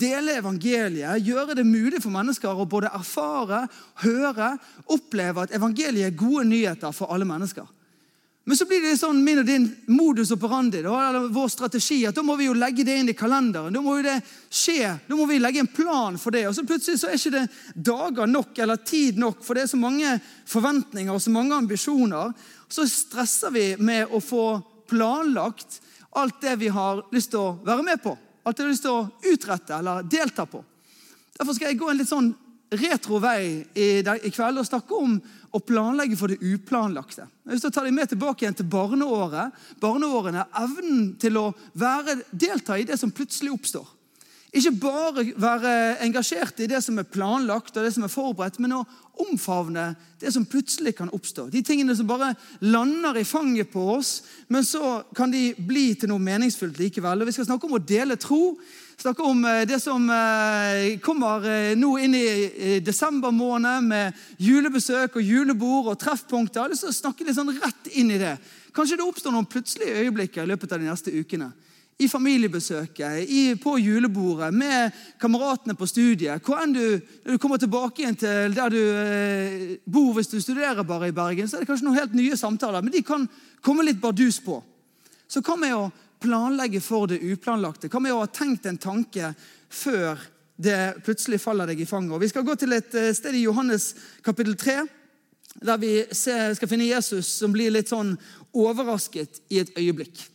dele 0.00 0.38
evangeliet, 0.40 1.22
gjøre 1.22 1.56
det 1.58 1.66
mulig 1.66 2.00
for 2.02 2.14
mennesker 2.14 2.50
å 2.50 2.66
både 2.68 2.92
erfare, 2.94 3.64
høre, 4.02 4.54
oppleve 4.92 5.44
at 5.44 5.54
evangeliet 5.56 6.10
er 6.10 6.18
gode 6.18 6.46
nyheter 6.50 6.94
for 6.96 7.12
alle 7.14 7.28
mennesker. 7.28 7.66
Men 8.44 8.58
så 8.60 8.66
blir 8.68 8.82
det 8.84 8.98
sånn 9.00 9.22
min 9.24 9.40
og 9.40 9.46
din 9.48 9.64
modus 9.88 10.34
operandi, 10.34 10.82
eller 10.82 11.30
vår 11.32 11.48
strategi, 11.48 12.02
at 12.04 12.16
da 12.16 12.20
må 12.26 12.34
vi 12.36 12.50
jo 12.50 12.56
legge 12.58 12.84
det 12.84 12.98
inn 13.00 13.08
i 13.08 13.16
kalenderen. 13.16 13.72
Da 13.72 13.80
må 13.80 13.94
jo 13.96 14.04
det 14.04 14.18
skje, 14.52 14.90
da 15.06 15.16
må 15.16 15.24
vi 15.30 15.38
legge 15.40 15.62
en 15.62 15.70
plan 15.72 16.18
for 16.20 16.34
det. 16.34 16.42
Og 16.50 16.52
så 16.56 16.66
plutselig 16.68 17.00
så 17.00 17.08
er 17.08 17.16
ikke 17.16 17.32
det 17.38 17.46
dager 17.88 18.28
nok 18.28 18.60
eller 18.60 18.82
tid 18.84 19.16
nok, 19.22 19.40
for 19.46 19.56
det 19.56 19.64
er 19.64 19.72
så 19.72 19.80
mange 19.80 20.18
forventninger 20.50 21.14
og 21.14 21.24
så 21.24 21.32
mange 21.32 21.56
ambisjoner. 21.56 22.36
Så 22.68 22.84
stresser 22.90 23.54
vi 23.54 23.64
med 23.80 24.12
å 24.12 24.20
få 24.20 24.44
planlagt 24.92 25.80
alt 26.20 26.36
det 26.44 26.58
vi 26.60 26.68
har 26.68 27.00
lyst 27.16 27.32
til 27.32 27.40
å 27.40 27.56
være 27.64 27.86
med 27.86 28.04
på 28.04 28.12
alt 28.44 28.58
jeg 28.58 28.66
har 28.66 28.72
lyst 28.72 28.84
til 28.84 28.94
å 28.94 29.32
utrette 29.32 29.76
eller 29.76 30.06
delta 30.08 30.46
på. 30.46 30.60
Derfor 31.34 31.56
skal 31.56 31.72
jeg 31.72 31.80
gå 31.80 31.90
en 31.90 32.00
litt 32.00 32.10
sånn 32.10 32.32
retro 32.74 33.18
vei 33.22 33.64
i, 33.74 33.86
i 34.02 34.32
kveld 34.32 34.60
og 34.60 34.66
snakke 34.66 34.98
om 34.98 35.16
å 35.54 35.60
planlegge 35.62 36.18
for 36.18 36.32
det 36.32 36.40
uplanlagte. 36.42 37.26
Jeg 37.26 37.50
har 37.50 37.56
lyst 37.56 37.66
til 37.66 37.72
å 37.72 37.76
ta 37.76 37.84
deg 37.86 37.94
med 37.94 38.10
tilbake 38.10 38.44
igjen 38.44 38.56
til 38.58 38.68
barneåret. 38.70 39.54
Barneårene, 39.82 40.46
Evnen 40.60 41.12
til 41.22 41.38
å 41.38 41.44
være, 41.78 42.18
delta 42.30 42.78
i 42.78 42.86
det 42.88 42.98
som 43.00 43.12
plutselig 43.14 43.54
oppstår. 43.54 43.86
Ikke 44.54 44.70
bare 44.78 45.24
være 45.34 45.70
engasjert 46.04 46.60
i 46.62 46.68
det 46.70 46.78
som 46.84 46.98
er 47.00 47.08
planlagt 47.10 47.74
og 47.74 47.82
det 47.82 47.90
som 47.96 48.04
er 48.06 48.12
forberedt, 48.12 48.60
men 48.62 48.76
å 48.76 48.84
omfavne 49.24 49.88
det 50.22 50.30
som 50.30 50.46
plutselig 50.46 50.92
kan 50.94 51.10
oppstå. 51.10 51.48
De 51.50 51.62
tingene 51.66 51.96
som 51.98 52.06
bare 52.06 52.32
lander 52.62 53.18
i 53.18 53.24
fanget 53.26 53.72
på 53.72 53.82
oss, 53.96 54.20
men 54.46 54.62
så 54.66 55.00
kan 55.16 55.34
de 55.34 55.56
bli 55.58 55.88
til 55.98 56.12
noe 56.12 56.22
meningsfullt 56.22 56.78
likevel. 56.78 57.22
Og 57.24 57.30
Vi 57.30 57.34
skal 57.34 57.48
snakke 57.48 57.66
om 57.66 57.74
å 57.80 57.82
dele 57.82 58.14
tro. 58.14 58.54
Snakke 58.94 59.26
om 59.26 59.42
eh, 59.42 59.64
det 59.66 59.80
som 59.82 60.06
eh, 60.14 61.00
kommer 61.02 61.50
eh, 61.50 61.74
nå 61.74 61.90
inn 61.98 62.14
i 62.14 62.78
desember 62.78 63.34
måned 63.34 63.90
med 63.90 64.24
julebesøk 64.38 65.18
og 65.18 65.34
julebord 65.34 65.90
og 65.96 65.98
treffpunkter. 65.98 66.60
Jeg 66.60 66.68
har 66.68 66.74
lyst 66.76 66.86
til 66.86 66.94
å 66.94 67.00
snakke 67.00 67.26
litt 67.26 67.40
sånn 67.40 67.56
rett 67.58 67.90
inn 67.98 68.14
i 68.14 68.22
det. 68.22 68.36
Kanskje 68.74 69.02
det 69.02 69.08
oppstår 69.10 69.34
noen 69.34 69.50
plutselige 69.50 70.06
øyeblikker 70.06 70.46
i 70.46 70.54
løpet 70.54 70.78
av 70.78 70.78
de 70.78 70.92
neste 70.92 71.10
ukene 71.10 71.50
i 71.98 72.08
familiebesøket, 72.08 73.28
i, 73.30 73.42
på 73.60 73.76
julebordet, 73.78 74.50
med 74.54 74.94
kameratene 75.20 75.76
på 75.78 75.86
studiet. 75.86 76.42
Hvor 76.42 76.58
enn 76.62 76.74
du, 76.74 76.98
du 77.22 77.36
kommer 77.38 77.60
tilbake 77.62 78.02
igjen 78.02 78.18
til 78.18 78.56
der 78.56 78.74
du 78.74 78.80
eh, 78.82 79.76
bor 79.86 80.16
hvis 80.16 80.32
du 80.32 80.40
studerer 80.42 80.82
bare 80.86 81.12
i 81.12 81.14
Bergen, 81.14 81.48
så 81.48 81.56
er 81.56 81.62
det 81.62 81.70
kanskje 81.70 81.86
noen 81.86 82.00
helt 82.00 82.16
nye 82.18 82.38
samtaler, 82.38 82.82
men 82.82 82.94
de 82.94 83.04
kan 83.06 83.28
komme 83.62 83.86
litt 83.86 84.02
bardus 84.02 84.40
på. 84.42 84.58
Så 85.30 85.42
hva 85.44 85.56
med 85.60 85.76
å 85.76 85.86
planlegge 86.24 86.82
for 86.82 87.06
det 87.10 87.22
uplanlagte? 87.22 87.90
Hva 87.92 88.02
med 88.02 88.16
å 88.16 88.24
ha 88.24 88.32
tenkt 88.32 88.66
en 88.66 88.80
tanke 88.80 89.30
før 89.70 90.18
det 90.56 90.98
plutselig 91.06 91.40
faller 91.42 91.70
deg 91.70 91.84
i 91.84 91.88
fanget? 91.88 92.18
Vi 92.26 92.34
skal 92.34 92.46
gå 92.46 92.58
til 92.58 92.74
et 92.74 92.98
eh, 92.98 93.14
sted 93.14 93.38
i 93.38 93.46
Johannes 93.46 93.92
kapittel 94.26 94.58
3, 94.58 94.80
der 95.62 95.78
vi 95.78 95.96
skal 96.10 96.66
finne 96.66 96.90
Jesus 96.90 97.28
som 97.38 97.52
blir 97.54 97.70
litt 97.70 97.86
sånn 97.92 98.16
overrasket 98.50 99.44
i 99.54 99.60
et 99.62 99.76
øyeblikk. 99.78 100.33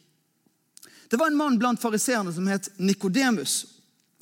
Det 1.12 1.20
var 1.20 1.28
en 1.28 1.38
mann 1.38 1.58
blant 1.60 1.82
fariseerne 1.82 2.34
som 2.34 2.48
het 2.48 2.70
Nikodemus. 2.78 3.66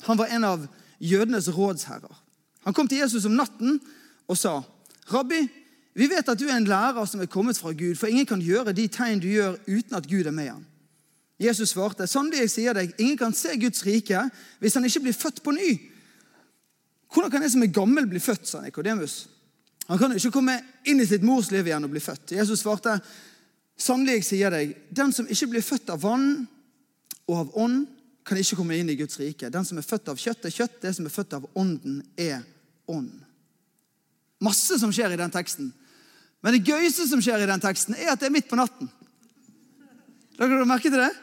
Han 0.06 0.18
var 0.18 0.26
en 0.32 0.44
av 0.44 0.66
jødenes 1.00 1.48
rådsherrer. 1.52 2.24
Han 2.64 2.74
kom 2.74 2.88
til 2.88 2.98
Jesus 2.98 3.24
om 3.24 3.36
natten 3.36 3.80
og 4.28 4.36
sa, 4.36 4.62
'Rabbi, 5.08 5.48
vi 5.94 6.06
vet 6.06 6.28
at 6.28 6.38
du 6.38 6.46
er 6.48 6.56
en 6.56 6.64
lærer 6.68 7.04
som 7.04 7.20
er 7.20 7.26
kommet 7.26 7.58
fra 7.58 7.72
Gud, 7.72 7.94
for 7.94 8.06
ingen 8.06 8.26
kan 8.26 8.40
gjøre 8.40 8.72
de 8.72 8.88
tegn 8.88 9.20
du 9.20 9.28
gjør 9.28 9.56
uten 9.68 9.94
at 9.94 10.08
Gud 10.08 10.26
er 10.26 10.30
med 10.30 10.48
ham.' 10.48 10.66
Jesus 11.40 11.68
svarte, 11.68 12.06
'Sannelig, 12.06 12.40
jeg 12.40 12.50
sier 12.50 12.72
deg, 12.72 12.92
ingen 12.98 13.18
kan 13.18 13.32
se 13.32 13.56
Guds 13.60 13.86
rike 13.86 14.30
hvis 14.58 14.74
han 14.74 14.84
ikke 14.84 15.00
blir 15.00 15.12
født 15.12 15.42
på 15.42 15.50
ny.' 15.50 15.78
'Hvordan 17.12 17.30
kan 17.30 17.42
en 17.42 17.50
som 17.50 17.62
er 17.62 17.66
gammel, 17.66 18.06
bli 18.06 18.18
født?' 18.18 18.48
sa 18.48 18.60
Nikodemus. 18.60 19.28
Han 19.88 19.98
kan 19.98 20.12
ikke 20.12 20.30
komme 20.30 20.60
inn 20.84 21.00
i 21.00 21.06
sitt 21.06 21.22
mors 21.22 21.50
liv 21.50 21.66
igjen 21.66 21.84
og 21.84 21.90
bli 21.90 22.00
født. 22.00 22.32
Jesus 22.32 22.60
svarte, 22.60 23.00
'Sannelig, 23.78 24.12
jeg 24.12 24.24
sier 24.24 24.50
deg, 24.50 24.76
den 24.96 25.12
som 25.12 25.26
ikke 25.26 25.46
blir 25.46 25.62
født 25.62 25.90
av 25.90 26.02
vann 26.02 26.48
og 27.28 27.36
av 27.36 27.56
ånd 27.60 27.86
kan 28.28 28.40
ikke 28.40 28.58
komme 28.58 28.76
inn 28.76 28.90
i 28.92 28.96
Guds 28.98 29.18
rike. 29.20 29.50
Den 29.52 29.64
som 29.64 29.78
er 29.80 29.86
født 29.86 30.10
av 30.12 30.20
kjøtt, 30.20 30.44
er 30.44 30.54
kjøtt. 30.54 30.80
Det 30.82 30.92
som 30.96 31.06
er 31.08 31.12
født 31.12 31.36
av 31.38 31.46
ånden, 31.58 32.02
er 32.16 32.42
ånd. 32.88 33.12
Masse 34.44 34.78
som 34.80 34.92
skjer 34.94 35.14
i 35.14 35.20
den 35.20 35.32
teksten. 35.32 35.70
Men 36.44 36.54
det 36.54 36.66
gøyeste 36.68 37.08
som 37.10 37.22
skjer 37.24 37.42
i 37.42 37.48
den 37.50 37.62
teksten, 37.62 37.96
er 37.98 38.12
at 38.12 38.20
det 38.20 38.28
er 38.28 38.34
midt 38.34 38.50
på 38.50 38.58
natten. 38.58 38.90
Lager 40.38 40.60
du 40.60 40.68
merke 40.68 40.92
til 40.92 41.00
det? 41.00 41.14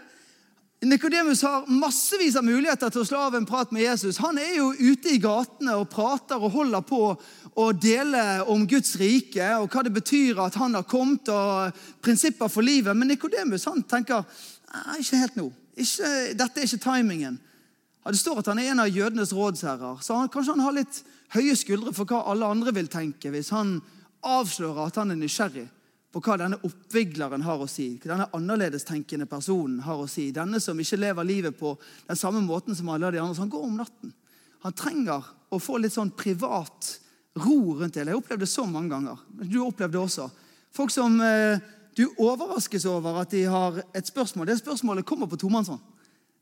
Nikodemus 0.85 1.41
har 1.41 1.69
massevis 1.71 2.35
av 2.37 2.43
muligheter 2.45 2.91
til 2.93 3.01
å 3.01 3.07
slå 3.07 3.21
av 3.25 3.37
en 3.37 3.47
prat 3.47 3.71
med 3.73 3.85
Jesus. 3.85 4.19
Han 4.21 4.37
er 4.37 4.57
jo 4.57 4.67
ute 4.75 5.15
i 5.15 5.21
gatene 5.23 5.77
og 5.79 5.87
prater 5.89 6.37
og 6.37 6.53
holder 6.53 6.83
på 6.85 6.99
å 7.55 7.67
dele 7.79 8.43
om 8.51 8.67
Guds 8.69 8.97
rike 8.99 9.47
og 9.55 9.69
hva 9.71 9.85
det 9.87 9.93
betyr 9.95 10.41
at 10.43 10.57
han 10.59 10.75
har 10.77 10.85
kommet, 10.89 11.31
og 11.31 12.03
prinsipper 12.05 12.51
for 12.51 12.65
livet. 12.65 12.93
Men 12.93 13.13
Nikodemus 13.13 13.65
tenker 13.89 14.27
ikke 14.99 15.21
helt 15.23 15.39
nå. 15.39 15.47
Ikke, 15.75 16.09
dette 16.37 16.61
er 16.61 16.67
ikke 16.67 16.83
timingen. 16.83 17.39
Det 18.05 18.19
står 18.19 18.39
at 18.39 18.51
han 18.51 18.59
er 18.61 18.71
en 18.71 18.83
av 18.83 18.91
jødenes 18.91 19.33
rådsherrer. 19.33 20.01
Så 20.05 20.15
han, 20.15 20.29
kanskje 20.31 20.53
han 20.53 20.65
har 20.65 20.75
litt 20.77 21.01
høye 21.33 21.55
skuldre 21.57 21.93
for 21.95 22.07
hva 22.09 22.21
alle 22.31 22.47
andre 22.53 22.73
vil 22.75 22.89
tenke 22.91 23.31
hvis 23.33 23.49
han 23.55 23.79
avslører 24.25 24.87
at 24.87 24.99
han 25.01 25.13
er 25.13 25.19
nysgjerrig 25.19 25.65
på 26.13 26.21
hva 26.23 26.37
denne 26.39 26.59
oppvigleren 26.63 27.43
har 27.43 27.59
å 27.59 27.67
si. 27.67 27.89
Hva 27.99 28.13
denne 28.13 28.29
annerledestenkende 28.37 29.27
personen 29.27 29.81
har 29.83 29.99
å 29.99 30.07
si. 30.07 30.29
Denne 30.35 30.61
som 30.63 30.79
ikke 30.79 31.01
lever 31.01 31.27
livet 31.27 31.57
på 31.59 31.73
den 32.07 32.19
samme 32.19 32.39
måten 32.45 32.77
som 32.77 32.93
alle 32.93 33.11
de 33.11 33.19
andre. 33.19 33.35
Så 33.35 33.43
han 33.43 33.51
går 33.51 33.65
om 33.67 33.81
natten. 33.81 34.13
Han 34.63 34.77
trenger 34.77 35.25
å 35.51 35.59
få 35.59 35.81
litt 35.81 35.93
sånn 35.93 36.13
privat 36.15 36.93
ro 37.35 37.57
rundt 37.81 37.97
det. 37.97 38.05
Jeg 38.05 38.13
har 38.13 38.21
opplevd 38.21 38.45
det 38.45 38.51
så 38.53 38.63
mange 38.69 38.93
ganger. 38.93 39.19
Du 39.43 39.59
har 39.59 39.67
opplevd 39.67 39.97
det 39.97 40.01
også. 40.05 40.29
Folk 40.75 40.93
som 40.93 41.19
eh, 41.23 41.59
du 41.95 42.05
overraskes 42.19 42.85
over 42.91 43.21
at 43.21 43.31
de 43.31 43.45
har 43.47 43.79
et 43.95 44.07
spørsmål. 44.07 44.47
Det 44.47 44.59
spørsmålet 44.59 45.05
kommer 45.07 45.29
på 45.31 45.39
tomannshånd. 45.39 45.81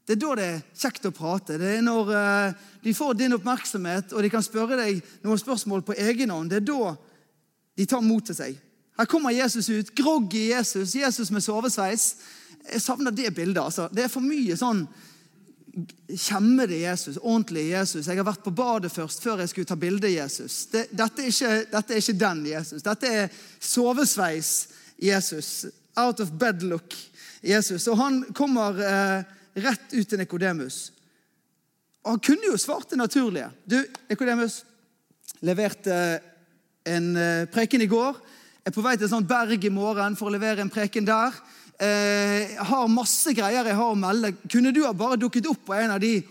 Det 0.03 0.17
er 0.17 0.19
da 0.19 0.35
det 0.35 0.45
er 0.49 0.63
kjekt 0.75 1.05
å 1.07 1.13
prate. 1.15 1.57
Det 1.61 1.77
er 1.77 1.83
når 1.85 2.09
uh, 2.11 2.63
de 2.83 2.93
får 2.93 3.13
din 3.15 3.37
oppmerksomhet, 3.37 4.11
og 4.11 4.25
de 4.25 4.31
kan 4.33 4.43
spørre 4.43 4.79
deg 4.81 4.99
noen 5.23 5.39
spørsmål 5.39 5.85
på 5.87 5.95
egen 6.09 6.33
hånd. 6.33 6.51
Det 6.51 6.59
er 6.59 6.67
da 6.67 6.95
de 7.79 7.87
tar 7.87 8.03
mot 8.03 8.25
til 8.25 8.35
seg. 8.35 8.57
Her 8.97 9.09
kommer 9.09 9.33
Jesus 9.33 9.69
ut. 9.71 9.93
Groggy 9.95 10.49
Jesus. 10.51 10.97
Jesus 10.97 11.31
med 11.31 11.45
sovesveis. 11.45 12.09
Jeg 12.67 12.81
savner 12.83 13.15
det 13.15 13.31
bildet. 13.35 13.63
altså. 13.63 13.87
Det 13.91 14.03
er 14.03 14.11
for 14.11 14.25
mye 14.25 14.57
sånn 14.59 14.83
kjemmede 16.07 16.77
Jesus, 16.77 17.17
ordentlig 17.17 17.69
Jesus. 17.71 18.07
Jeg 18.07 18.19
har 18.19 18.27
vært 18.27 18.43
på 18.45 18.53
badet 18.53 18.91
først 18.93 19.23
før 19.23 19.41
jeg 19.41 19.49
skulle 19.49 19.69
ta 19.71 19.77
bilde 19.79 20.07
av 20.07 20.13
Jesus. 20.13 20.65
Det, 20.69 20.85
dette, 20.91 21.23
er 21.23 21.31
ikke, 21.31 21.53
dette, 21.71 21.95
er 21.95 22.03
ikke, 22.03 22.19
den 22.19 22.43
Jesus. 22.51 22.85
Dette 22.85 23.09
er 23.09 23.39
sovesveis 23.57 24.51
Jesus. 24.97 25.65
Out 25.95 26.19
of 26.19 26.31
bed-look 26.39 26.95
Jesus. 27.41 27.87
Og 27.87 27.97
han 27.99 28.21
kommer 28.35 28.79
eh, 28.81 29.31
rett 29.63 29.93
ut 29.93 30.07
til 30.07 30.21
Nikodemus. 30.21 30.91
Og 32.03 32.15
han 32.15 32.23
kunne 32.23 32.51
jo 32.51 32.59
svart 32.59 32.89
det 32.91 32.99
naturlige. 32.99 33.49
Du, 33.69 33.79
Nikodemus, 34.09 34.63
leverte 35.43 35.97
en 36.85 37.15
eh, 37.17 37.45
preken 37.51 37.83
i 37.83 37.89
går. 37.91 38.17
Er 38.63 38.71
på 38.71 38.83
vei 38.83 38.95
til 38.97 39.07
et 39.07 39.13
sånt 39.13 39.27
berg 39.27 39.65
i 39.65 39.73
morgen 39.73 40.15
for 40.19 40.29
å 40.29 40.33
levere 40.33 40.63
en 40.63 40.71
preken 40.71 41.07
der. 41.07 41.35
Eh, 41.83 42.53
har 42.63 42.91
masse 42.91 43.33
greier 43.35 43.65
jeg 43.67 43.77
har 43.77 43.91
å 43.91 43.99
melde. 43.99 44.35
Kunne 44.47 44.71
du 44.75 44.83
ha 44.85 44.93
bare 44.95 45.19
dukket 45.19 45.49
opp 45.51 45.65
på 45.67 45.75
en 45.75 45.95
av 45.95 46.01
de 46.03 46.21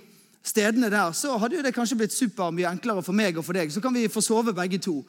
stedene 0.42 0.90
der, 0.90 1.12
så 1.14 1.37
hadde 1.38 1.62
det 1.62 1.75
kanskje 1.75 2.00
blitt 2.00 2.14
super 2.14 2.50
mye 2.54 2.71
enklere 2.71 3.02
for 3.04 3.14
meg 3.14 3.37
og 3.38 3.47
for 3.47 3.57
deg. 3.57 3.71
Så 3.71 3.83
kan 3.83 3.95
vi 3.95 4.09
få 4.11 4.23
sove 4.25 4.54
begge 4.57 4.81
to. 4.83 5.00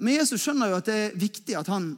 Men 0.00 0.18
Jesus 0.20 0.42
skjønner 0.42 0.72
jo 0.72 0.80
at 0.80 0.88
det 0.88 0.96
er 0.96 1.18
viktig 1.20 1.56
at 1.56 1.70
han 1.72 1.92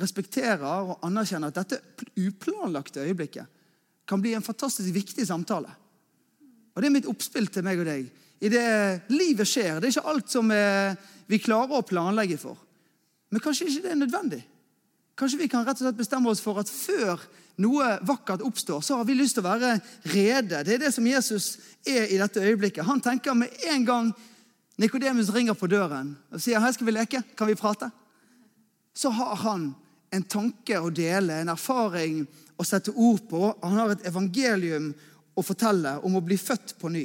respekterer 0.00 0.64
og 0.64 1.04
anerkjenner 1.06 1.52
at 1.52 1.60
dette 1.62 2.08
uplanlagte 2.18 3.04
øyeblikket 3.04 3.46
kan 4.08 4.20
bli 4.20 4.34
en 4.34 4.44
fantastisk 4.44 4.90
viktig 4.94 5.26
samtale. 5.26 5.70
Og 6.74 6.82
Det 6.82 6.88
er 6.88 6.96
mitt 6.96 7.08
oppspill 7.08 7.46
til 7.48 7.64
meg 7.64 7.78
og 7.80 7.86
deg. 7.86 8.08
I 8.42 8.50
det 8.50 8.66
livet 9.14 9.48
skjer. 9.48 9.78
Det 9.78 9.88
er 9.88 9.94
ikke 9.94 10.10
alt 10.10 10.30
som 10.30 10.50
vi 10.50 11.38
klarer 11.38 11.78
å 11.78 11.86
planlegge 11.86 12.36
for. 12.40 12.58
Men 13.30 13.40
kanskje 13.40 13.70
ikke 13.70 13.86
det 13.86 13.92
er 13.94 14.02
nødvendig. 14.02 14.42
Kanskje 15.14 15.38
vi 15.38 15.48
kan 15.48 15.64
rett 15.64 15.78
og 15.78 15.86
slett 15.86 15.98
bestemme 15.98 16.30
oss 16.30 16.42
for 16.42 16.58
at 16.58 16.70
før 16.70 17.22
noe 17.62 17.92
vakkert 18.02 18.42
oppstår, 18.42 18.82
så 18.82 18.98
har 18.98 19.06
vi 19.06 19.14
lyst 19.14 19.38
til 19.38 19.44
å 19.44 19.48
være 19.52 19.76
rede. 20.10 20.64
Det 20.66 20.74
er 20.74 20.82
det 20.82 20.90
som 20.94 21.06
Jesus 21.06 21.52
er 21.86 22.10
i 22.10 22.18
dette 22.18 22.42
øyeblikket. 22.42 22.86
Han 22.86 23.02
tenker 23.02 23.36
med 23.38 23.54
en 23.70 23.86
gang 23.86 24.14
Nikodemus 24.82 25.30
ringer 25.30 25.54
på 25.54 25.70
døren 25.70 26.16
og 26.34 26.40
sier 26.42 26.58
'Her 26.58 26.72
skal 26.72 26.86
vi 26.86 26.92
leke. 26.92 27.22
Kan 27.36 27.46
vi 27.46 27.54
prate?' 27.54 27.92
Så 28.94 29.10
har 29.10 29.36
han 29.36 29.74
en 30.14 30.24
tanke 30.24 30.78
å 30.80 30.92
dele, 30.94 31.40
en 31.42 31.52
erfaring 31.52 32.22
å 32.56 32.64
sette 32.66 32.94
ord 32.94 33.26
på. 33.28 33.50
Han 33.62 33.78
har 33.80 33.94
et 33.94 34.06
evangelium 34.08 34.92
å 35.34 35.42
fortelle 35.42 35.98
om 36.06 36.16
å 36.16 36.24
bli 36.24 36.38
født 36.38 36.76
på 36.80 36.90
ny. 36.94 37.04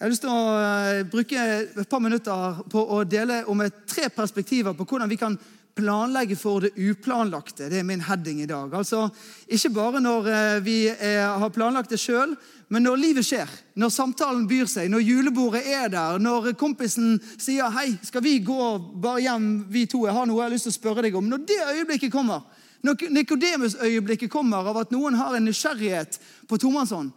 Jeg 0.00 0.06
har 0.06 0.12
lyst 0.14 0.22
til 0.24 0.32
å 0.32 0.44
eh, 0.56 1.02
bruke 1.12 1.46
et 1.60 1.88
par 1.90 2.00
minutter 2.00 2.62
på 2.72 2.84
å 2.96 3.02
dele 3.04 3.42
om 3.52 3.60
tre 3.84 4.08
perspektiver 4.08 4.72
på 4.72 4.86
hvordan 4.88 5.10
vi 5.12 5.18
kan 5.20 5.36
planlegge 5.76 6.36
for 6.36 6.64
det 6.64 6.72
uplanlagte. 6.76 7.68
Det 7.70 7.80
er 7.80 7.86
min 7.86 8.02
heading 8.04 8.42
i 8.42 8.48
dag. 8.48 8.74
Altså, 8.74 9.08
Ikke 9.48 9.70
bare 9.74 10.00
når 10.00 10.28
eh, 10.30 10.62
vi 10.64 10.78
er, 10.88 11.38
har 11.38 11.52
planlagt 11.54 11.90
det 11.90 12.00
sjøl, 12.00 12.36
men 12.70 12.86
når 12.86 13.00
livet 13.02 13.26
skjer. 13.26 13.50
Når 13.74 13.90
samtalen 13.90 14.46
byr 14.50 14.68
seg, 14.70 14.90
når 14.90 15.02
julebordet 15.02 15.62
er 15.66 15.88
der, 15.90 16.18
når 16.22 16.52
kompisen 16.58 17.18
sier 17.38 17.70
'Hei, 17.70 17.98
skal 18.02 18.22
vi 18.22 18.38
gå 18.38 18.78
bare 19.02 19.20
hjem, 19.20 19.66
vi 19.68 19.86
to? 19.86 20.06
Jeg 20.06 20.14
har 20.14 20.26
noe 20.26 20.38
jeg 20.38 20.50
har 20.50 20.54
lyst 20.54 20.68
til 20.68 20.74
å 20.74 20.80
spørre 20.80 21.02
deg 21.02 21.16
om.' 21.16 21.28
Når 21.28 21.46
det 21.46 21.60
øyeblikket 21.74 22.12
kommer, 22.12 22.42
når 22.82 23.10
Nikodemus-øyeblikket 23.10 24.30
kommer 24.30 24.68
av 24.70 24.76
at 24.76 24.90
noen 24.90 25.14
har 25.14 25.34
en 25.36 25.44
nysgjerrighet 25.44 26.18
på 26.48 26.58
tomannshånd, 26.58 27.10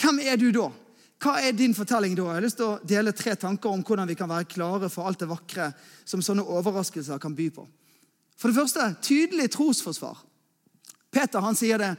hvem 0.00 0.18
er 0.20 0.36
du 0.36 0.50
da? 0.52 0.70
Hva 1.20 1.36
er 1.44 1.52
din 1.52 1.74
fortelling 1.76 2.14
da? 2.16 2.24
Jeg 2.24 2.38
har 2.38 2.44
lyst 2.44 2.56
til 2.56 2.66
å 2.66 2.78
dele 2.80 3.12
tre 3.12 3.34
tanker 3.36 3.68
om 3.68 3.82
hvordan 3.84 4.08
vi 4.08 4.16
kan 4.16 4.28
være 4.28 4.48
klare 4.48 4.88
for 4.88 5.04
alt 5.08 5.20
det 5.20 5.28
vakre 5.28 5.68
som 6.08 6.22
sånne 6.24 6.42
overraskelser 6.42 7.20
kan 7.20 7.34
by 7.36 7.50
på. 7.52 7.66
For 8.40 8.48
det 8.48 8.56
første 8.56 8.86
tydelig 9.04 9.50
trosforsvar. 9.52 10.22
Peter 11.12 11.44
han 11.44 11.58
sier 11.58 11.80
det. 11.80 11.90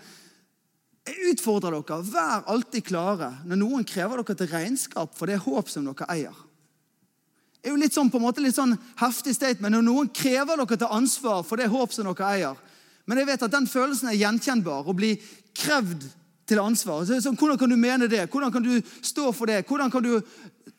Jeg 1.06 1.34
utfordrer 1.34 1.76
dere. 1.76 2.00
Vær 2.08 2.48
alltid 2.50 2.86
klare 2.88 3.34
når 3.46 3.60
noen 3.62 3.86
krever 3.88 4.22
dere 4.22 4.38
til 4.40 4.50
regnskap 4.50 5.14
for 5.18 5.30
det 5.30 5.42
håp 5.46 5.70
som 5.70 5.86
dere 5.86 6.08
eier. 6.14 6.40
Det 7.62 7.70
er 7.70 7.76
jo 7.76 7.82
litt 7.84 7.94
sånn, 7.94 8.10
på 8.10 8.18
en 8.18 8.26
måte 8.26 8.42
litt 8.42 8.58
sånn 8.58 8.74
heftig 8.98 9.36
statement 9.38 9.76
når 9.76 9.86
noen 9.86 10.10
krever 10.10 10.58
dere 10.58 10.80
til 10.82 10.96
ansvar 10.98 11.44
for 11.46 11.62
det 11.62 11.70
håp 11.70 11.94
som 11.94 12.10
dere 12.10 12.32
eier. 12.32 12.64
Men 13.06 13.22
jeg 13.22 13.30
vet 13.30 13.46
at 13.46 13.54
den 13.54 13.70
følelsen 13.70 14.10
er 14.10 14.18
gjenkjennbar. 14.18 14.88
Å 14.88 14.98
bli 14.98 15.14
krevd 15.58 16.08
til 16.50 16.62
ansvar. 16.62 17.04
Så, 17.06 17.20
så, 17.22 17.34
hvordan 17.38 17.60
kan 17.62 17.70
du 17.70 17.78
mene 17.78 18.10
det? 18.10 18.26
Hvordan 18.32 18.54
kan 18.54 18.66
du 18.66 18.74
stå 19.02 19.30
for 19.36 19.50
det? 19.50 19.62
Hvordan 19.70 19.94
kan 19.94 20.06
du 20.06 20.16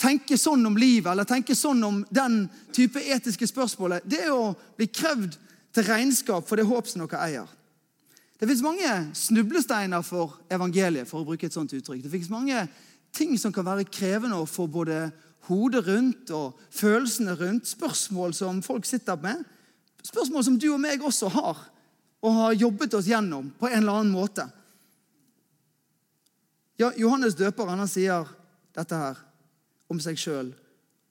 tenke 0.01 0.39
sånn 0.39 0.67
om 0.67 0.79
livet 0.79 1.13
eller 1.13 1.29
tenke 1.29 1.55
sånn 1.55 1.83
om 1.87 2.03
den 2.11 2.45
type 2.75 3.03
etiske 3.15 3.47
spørsmål? 3.47 4.01
Det 4.05 4.27
å 4.33 4.53
bli 4.79 4.91
krevd 4.91 5.39
til 5.73 5.87
regnskap 5.89 6.47
for 6.49 6.61
det 6.61 6.69
håp 6.69 6.89
som 6.89 7.05
dere 7.05 7.21
eier. 7.27 7.59
Det 8.41 8.49
fins 8.51 8.65
mange 8.65 8.89
snublesteiner 9.15 10.03
for 10.03 10.41
evangeliet, 10.51 11.07
for 11.09 11.23
å 11.23 11.27
bruke 11.27 11.47
et 11.47 11.55
sånt 11.55 11.73
uttrykk. 11.77 12.03
Det 12.03 12.11
fins 12.11 12.31
mange 12.33 12.65
ting 13.15 13.37
som 13.39 13.53
kan 13.55 13.67
være 13.67 13.87
krevende 13.87 14.41
å 14.41 14.49
få 14.49 14.67
både 14.67 15.13
hodet 15.47 15.85
rundt 15.87 16.33
og 16.35 16.59
følelsene 16.75 17.37
rundt. 17.39 17.71
Spørsmål 17.71 18.35
som 18.35 18.63
folk 18.65 18.87
sitter 18.89 19.21
med. 19.23 19.45
Spørsmål 20.03 20.45
som 20.45 20.59
du 20.59 20.73
og 20.73 20.81
meg 20.83 21.03
også 21.03 21.31
har 21.31 21.69
og 22.23 22.35
har 22.39 22.59
jobbet 22.59 22.95
oss 22.95 23.09
gjennom 23.11 23.49
på 23.59 23.69
en 23.69 23.81
eller 23.81 24.01
annen 24.01 24.15
måte. 24.15 24.47
Ja, 26.79 26.91
Johannes 26.99 27.35
døperen 27.39 27.83
han 27.83 27.91
sier 27.91 28.27
dette 28.75 28.99
her 28.99 29.19
om 29.91 30.01
seg 30.03 30.19
sjøl 30.19 30.53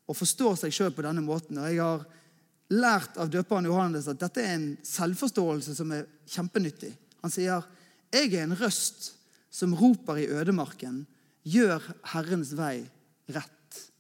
og 0.10 0.18
forstår 0.18 0.58
seg 0.60 0.76
sjøl 0.76 0.92
på 0.96 1.04
denne 1.06 1.24
måten. 1.24 1.60
Og 1.60 1.68
jeg 1.70 1.80
har 1.80 2.04
lært 2.72 3.18
av 3.20 3.30
døperen 3.32 3.68
Johannes 3.68 4.08
at 4.12 4.20
dette 4.22 4.44
er 4.44 4.56
en 4.56 4.68
selvforståelse 4.88 5.76
som 5.76 5.92
er 5.96 6.08
kjempenyttig. 6.32 6.94
Han 7.22 7.32
sier, 7.32 7.64
'Jeg 8.12 8.34
er 8.34 8.44
en 8.44 8.58
røst 8.58 9.14
som 9.50 9.76
roper 9.76 10.18
i 10.18 10.28
ødemarken.' 10.28 11.06
'Gjør 11.46 11.82
Herrens 12.14 12.54
vei 12.56 12.90
rett.' 13.30 13.92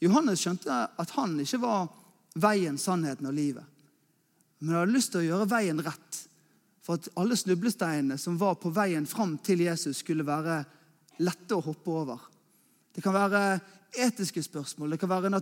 Johannes 0.00 0.40
skjønte 0.40 0.70
at 0.98 1.10
han 1.10 1.40
ikke 1.40 1.60
var 1.60 1.88
veien, 2.36 2.78
sannheten 2.78 3.26
og 3.26 3.34
livet. 3.34 3.64
Men 4.58 4.68
han 4.68 4.80
hadde 4.80 4.92
lyst 4.92 5.12
til 5.12 5.20
å 5.24 5.28
gjøre 5.28 5.50
veien 5.50 5.80
rett 5.84 6.28
for 6.84 7.00
at 7.00 7.08
alle 7.18 7.36
snublesteinene 7.36 8.18
som 8.18 8.38
var 8.38 8.54
på 8.54 8.70
veien 8.70 9.06
fram 9.06 9.38
til 9.38 9.64
Jesus, 9.64 9.98
skulle 9.98 10.26
være 10.26 10.64
lette 11.18 11.56
å 11.56 11.64
hoppe 11.64 11.90
over. 11.90 12.20
Det 12.94 13.02
kan 13.02 13.16
være 13.16 13.60
etiske 13.96 14.42
spørsmål, 14.42 14.90
det 14.94 15.00
kan 15.00 15.10
være 15.10 15.32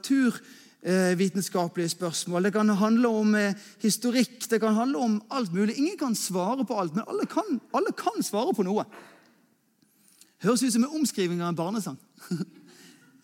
naturvitenskapelige 0.84 1.88
spørsmål, 1.88 2.44
det 2.44 2.52
kan 2.52 2.68
handle 2.68 3.08
om 3.08 3.34
eh, 3.34 3.54
historikk, 3.80 4.50
det 4.50 4.60
kan 4.60 4.74
handle 4.74 4.98
om 4.98 5.22
alt 5.30 5.52
mulig. 5.52 5.78
Ingen 5.78 5.98
kan 5.98 6.14
svare 6.14 6.64
på 6.64 6.76
alt, 6.80 6.94
men 6.94 7.04
alle 7.08 7.26
kan, 7.26 7.60
alle 7.72 7.92
kan 7.96 8.22
svare 8.22 8.52
på 8.54 8.62
noe. 8.62 8.84
Høres 10.44 10.62
ut 10.62 10.72
som 10.72 10.84
en 10.84 11.00
omskriving 11.00 11.40
av 11.40 11.48
en 11.48 11.56
barnesang. 11.56 11.96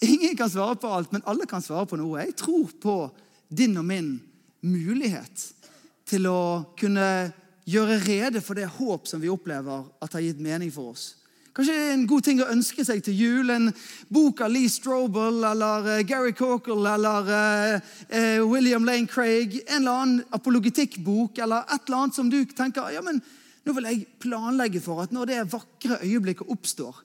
Ingen 0.01 0.37
kan 0.37 0.51
svare 0.51 0.77
på 0.77 0.89
alt, 0.89 1.13
men 1.13 1.23
alle 1.27 1.47
kan 1.47 1.63
svare 1.63 1.87
på 1.87 1.97
noe. 2.01 2.25
Jeg 2.25 2.37
tror 2.41 2.71
på 2.81 3.11
din 3.49 3.77
og 3.77 3.85
min 3.85 4.21
mulighet 4.65 5.51
til 6.09 6.27
å 6.27 6.65
kunne 6.81 7.33
gjøre 7.69 8.01
rede 8.07 8.41
for 8.41 8.57
det 8.57 8.71
håp 8.73 9.07
som 9.07 9.21
vi 9.21 9.29
opplever 9.29 9.85
at 10.01 10.17
har 10.17 10.25
gitt 10.25 10.41
mening 10.41 10.73
for 10.73 10.95
oss. 10.95 11.20
Kanskje 11.61 11.91
en 11.93 12.07
god 12.09 12.25
ting 12.25 12.39
å 12.41 12.47
ønske 12.49 12.81
seg 12.89 13.03
til 13.05 13.19
jul. 13.21 13.51
En 13.53 13.67
bok 14.09 14.39
av 14.41 14.49
Lee 14.49 14.71
Strobel 14.73 15.43
eller 15.45 15.89
uh, 15.91 15.97
Gary 16.09 16.33
Cockle 16.33 16.89
eller 16.89 17.27
uh, 17.29 17.91
uh, 18.09 18.47
William 18.49 18.87
Lane 18.89 19.05
Craig. 19.05 19.59
En 19.67 19.83
eller 19.83 19.99
annen 20.07 20.23
apologetikkbok 20.33 21.37
eller 21.45 21.67
et 21.69 21.85
eller 21.85 21.99
annet 21.99 22.17
som 22.17 22.31
du 22.33 22.39
tenker 22.57 22.89
ja, 22.95 23.03
men 23.05 23.21
nå 23.69 23.75
vil 23.77 23.89
jeg 23.91 24.07
planlegge 24.25 24.81
for 24.81 25.03
at 25.05 25.13
når 25.13 25.29
det 25.29 25.43
vakre 25.53 25.99
øyeblikket 26.01 26.49
oppstår, 26.49 27.03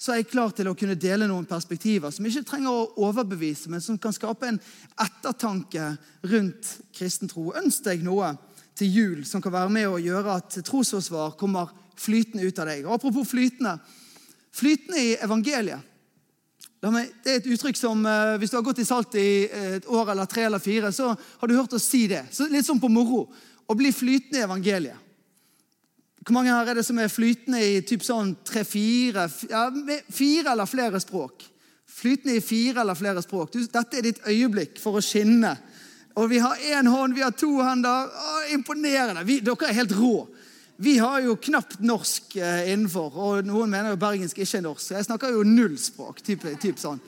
så 0.00 0.14
er 0.14 0.22
jeg 0.22 0.30
klar 0.30 0.56
til 0.56 0.72
å 0.72 0.74
kunne 0.78 0.96
dele 0.96 1.28
noen 1.28 1.44
perspektiver 1.50 2.16
som 2.16 2.24
ikke 2.30 2.46
trenger 2.48 2.72
å 2.72 3.10
overbevise, 3.10 3.68
men 3.68 3.84
som 3.84 4.00
kan 4.00 4.16
skape 4.16 4.54
en 4.54 4.62
ettertanke 5.04 5.90
rundt 6.32 6.72
kristen 6.96 7.28
tro. 7.28 7.50
Ønsk 7.60 7.84
deg 7.90 8.08
noe 8.08 8.32
til 8.72 8.88
jul 8.88 9.22
som 9.28 9.44
kan 9.44 9.52
være 9.52 9.76
med 9.76 9.92
å 9.92 10.00
gjøre 10.00 10.40
at 10.40 10.62
trosforsvar 10.64 11.36
kommer 11.36 11.76
flytende 11.98 12.46
ut 12.46 12.58
av 12.58 12.68
deg. 12.70 12.84
Og 12.86 12.96
apropos 12.96 13.28
flytende. 13.28 13.76
Flytende 14.52 15.00
i 15.00 15.14
evangeliet. 15.22 15.88
Det 16.82 16.90
er 16.90 17.36
et 17.36 17.46
uttrykk 17.46 17.78
som 17.78 18.00
eh, 18.10 18.36
Hvis 18.42 18.50
du 18.50 18.56
har 18.58 18.64
gått 18.66 18.80
i 18.82 18.86
Salt 18.86 19.14
i 19.14 19.44
eh, 19.46 19.76
et 19.76 19.86
år 19.86 20.10
eller 20.12 20.26
tre 20.26 20.48
eller 20.48 20.62
fire, 20.62 20.90
så 20.92 21.12
har 21.14 21.48
du 21.48 21.54
hørt 21.54 21.72
oss 21.78 21.86
si 21.86 22.08
det. 22.10 22.24
Så 22.34 22.48
litt 22.50 22.66
sånn 22.66 22.82
på 22.82 22.90
moro. 22.90 23.28
Å 23.70 23.76
bli 23.78 23.92
flytende 23.94 24.40
i 24.40 24.46
evangeliet. 24.48 25.08
Hvor 26.22 26.36
mange 26.36 26.54
her 26.54 26.68
er 26.70 26.78
det 26.78 26.84
som 26.86 26.98
er 27.02 27.10
flytende 27.10 27.58
i 27.62 27.80
typ 27.86 28.04
sånn 28.06 28.36
tre-fire 28.46 29.24
ja, 29.50 29.64
Fire 30.10 30.52
eller 30.52 30.70
flere 30.70 31.00
språk? 31.02 31.46
Flytende 31.92 32.36
i 32.38 32.42
fire 32.42 32.82
eller 32.82 32.98
flere 32.98 33.22
språk. 33.22 33.54
Dette 33.54 33.98
er 33.98 34.06
ditt 34.06 34.22
øyeblikk 34.26 34.78
for 34.80 34.98
å 34.98 35.02
skinne. 35.04 35.52
Og 36.18 36.28
vi 36.30 36.38
har 36.42 36.60
én 36.72 36.88
hånd, 36.88 37.14
vi 37.14 37.24
har 37.24 37.34
to 37.36 37.50
hender. 37.62 38.08
Å, 38.08 38.38
imponerende! 38.54 39.24
Vi, 39.28 39.40
dere 39.44 39.68
er 39.68 39.76
helt 39.76 39.94
rå. 39.96 40.26
Vi 40.76 40.98
har 40.98 41.20
jo 41.20 41.36
knapt 41.36 41.80
norsk 41.84 42.36
eh, 42.36 42.72
innenfor, 42.72 43.12
og 43.12 43.46
noen 43.46 43.70
mener 43.70 43.90
jo 43.92 44.00
bergensk 44.00 44.38
ikke 44.40 44.58
er 44.58 44.64
norsk. 44.64 44.92
Jeg 44.96 45.04
snakker 45.06 45.34
jo 45.34 45.42
null 45.46 45.76
språk. 45.78 46.22
Typ, 46.24 46.78
sånn. 46.80 47.00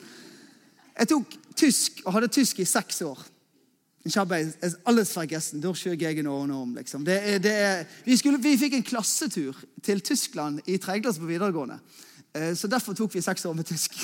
Jeg 0.95 1.09
tok 1.11 1.33
tysk 1.57 2.03
og 2.05 2.13
hadde 2.15 2.35
tysk 2.35 2.61
i 2.61 2.67
seks 2.69 3.01
år. 3.05 3.19
Liksom. 4.05 4.29
Det 7.07 7.17
er, 7.17 7.39
det 7.41 7.55
er, 7.57 7.85
vi, 8.05 8.17
skulle, 8.21 8.37
vi, 8.43 8.53
fikk 8.61 8.73
en 8.77 8.85
klassetur 8.85 9.57
til 9.83 10.03
Tyskland 10.05 10.61
i 10.69 10.77
tredjeklasse 10.77 11.23
på 11.23 11.31
videregående. 11.31 11.79
Eh, 12.37 12.53
så 12.53 12.69
derfor 12.69 12.93
tok 12.93 13.17
vi 13.17 13.25
seks 13.25 13.47
år 13.49 13.57
med 13.57 13.65
tysk. 13.65 13.97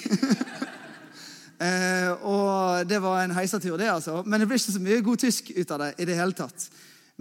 eh, 1.67 2.09
og 2.25 2.89
det 2.89 2.97
var 3.03 3.21
en 3.21 3.37
heisatur, 3.37 3.77
det, 3.77 3.93
altså. 3.93 4.23
Men 4.25 4.41
det 4.41 4.49
ble 4.49 4.57
ikke 4.57 4.73
så 4.73 4.81
mye 4.81 5.05
god 5.05 5.21
tysk 5.21 5.53
ut 5.53 5.75
av 5.77 5.85
det 5.85 5.91
i 6.01 6.09
det 6.09 6.17
hele 6.17 6.33
tatt. 6.33 6.65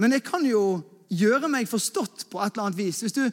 Men 0.00 0.16
jeg 0.16 0.24
kan 0.24 0.40
jo 0.48 0.80
gjøre 1.10 1.50
meg 1.50 1.68
forstått 1.70 2.28
på 2.30 2.40
et 2.40 2.54
eller 2.54 2.68
annet 2.68 2.78
vis. 2.78 3.00
Hvis 3.02 3.16
du 3.16 3.24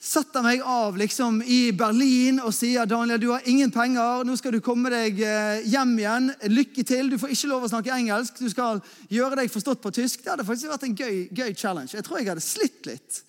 setter 0.00 0.40
meg 0.40 0.62
av 0.64 0.96
liksom 0.96 1.42
i 1.44 1.72
Berlin 1.76 2.40
og 2.40 2.54
sier 2.56 2.88
Daniel, 2.88 3.20
du 3.20 3.28
har 3.34 3.44
ingen 3.48 3.72
penger, 3.72 4.24
nå 4.24 4.36
skal 4.40 4.54
du 4.56 4.62
komme 4.64 4.90
deg 4.92 5.20
eh, 5.20 5.66
hjem 5.68 5.92
igjen. 6.00 6.30
Lykke 6.50 6.84
til. 6.88 7.12
Du 7.12 7.18
får 7.20 7.34
ikke 7.34 7.50
lov 7.50 7.66
å 7.66 7.72
snakke 7.72 7.94
engelsk. 7.94 8.40
Du 8.40 8.48
skal 8.52 8.80
gjøre 9.12 9.42
deg 9.42 9.52
forstått 9.52 9.82
på 9.84 9.92
tysk. 10.00 10.24
Det 10.24 10.32
hadde 10.32 10.46
faktisk 10.48 10.72
vært 10.72 10.88
en 10.88 10.96
gøy, 10.96 11.20
gøy 11.28 11.52
challenge. 11.52 11.92
Jeg 11.94 12.06
tror 12.06 12.20
jeg 12.20 12.30
hadde 12.32 12.46
slitt 12.46 12.88
litt. 12.88 13.20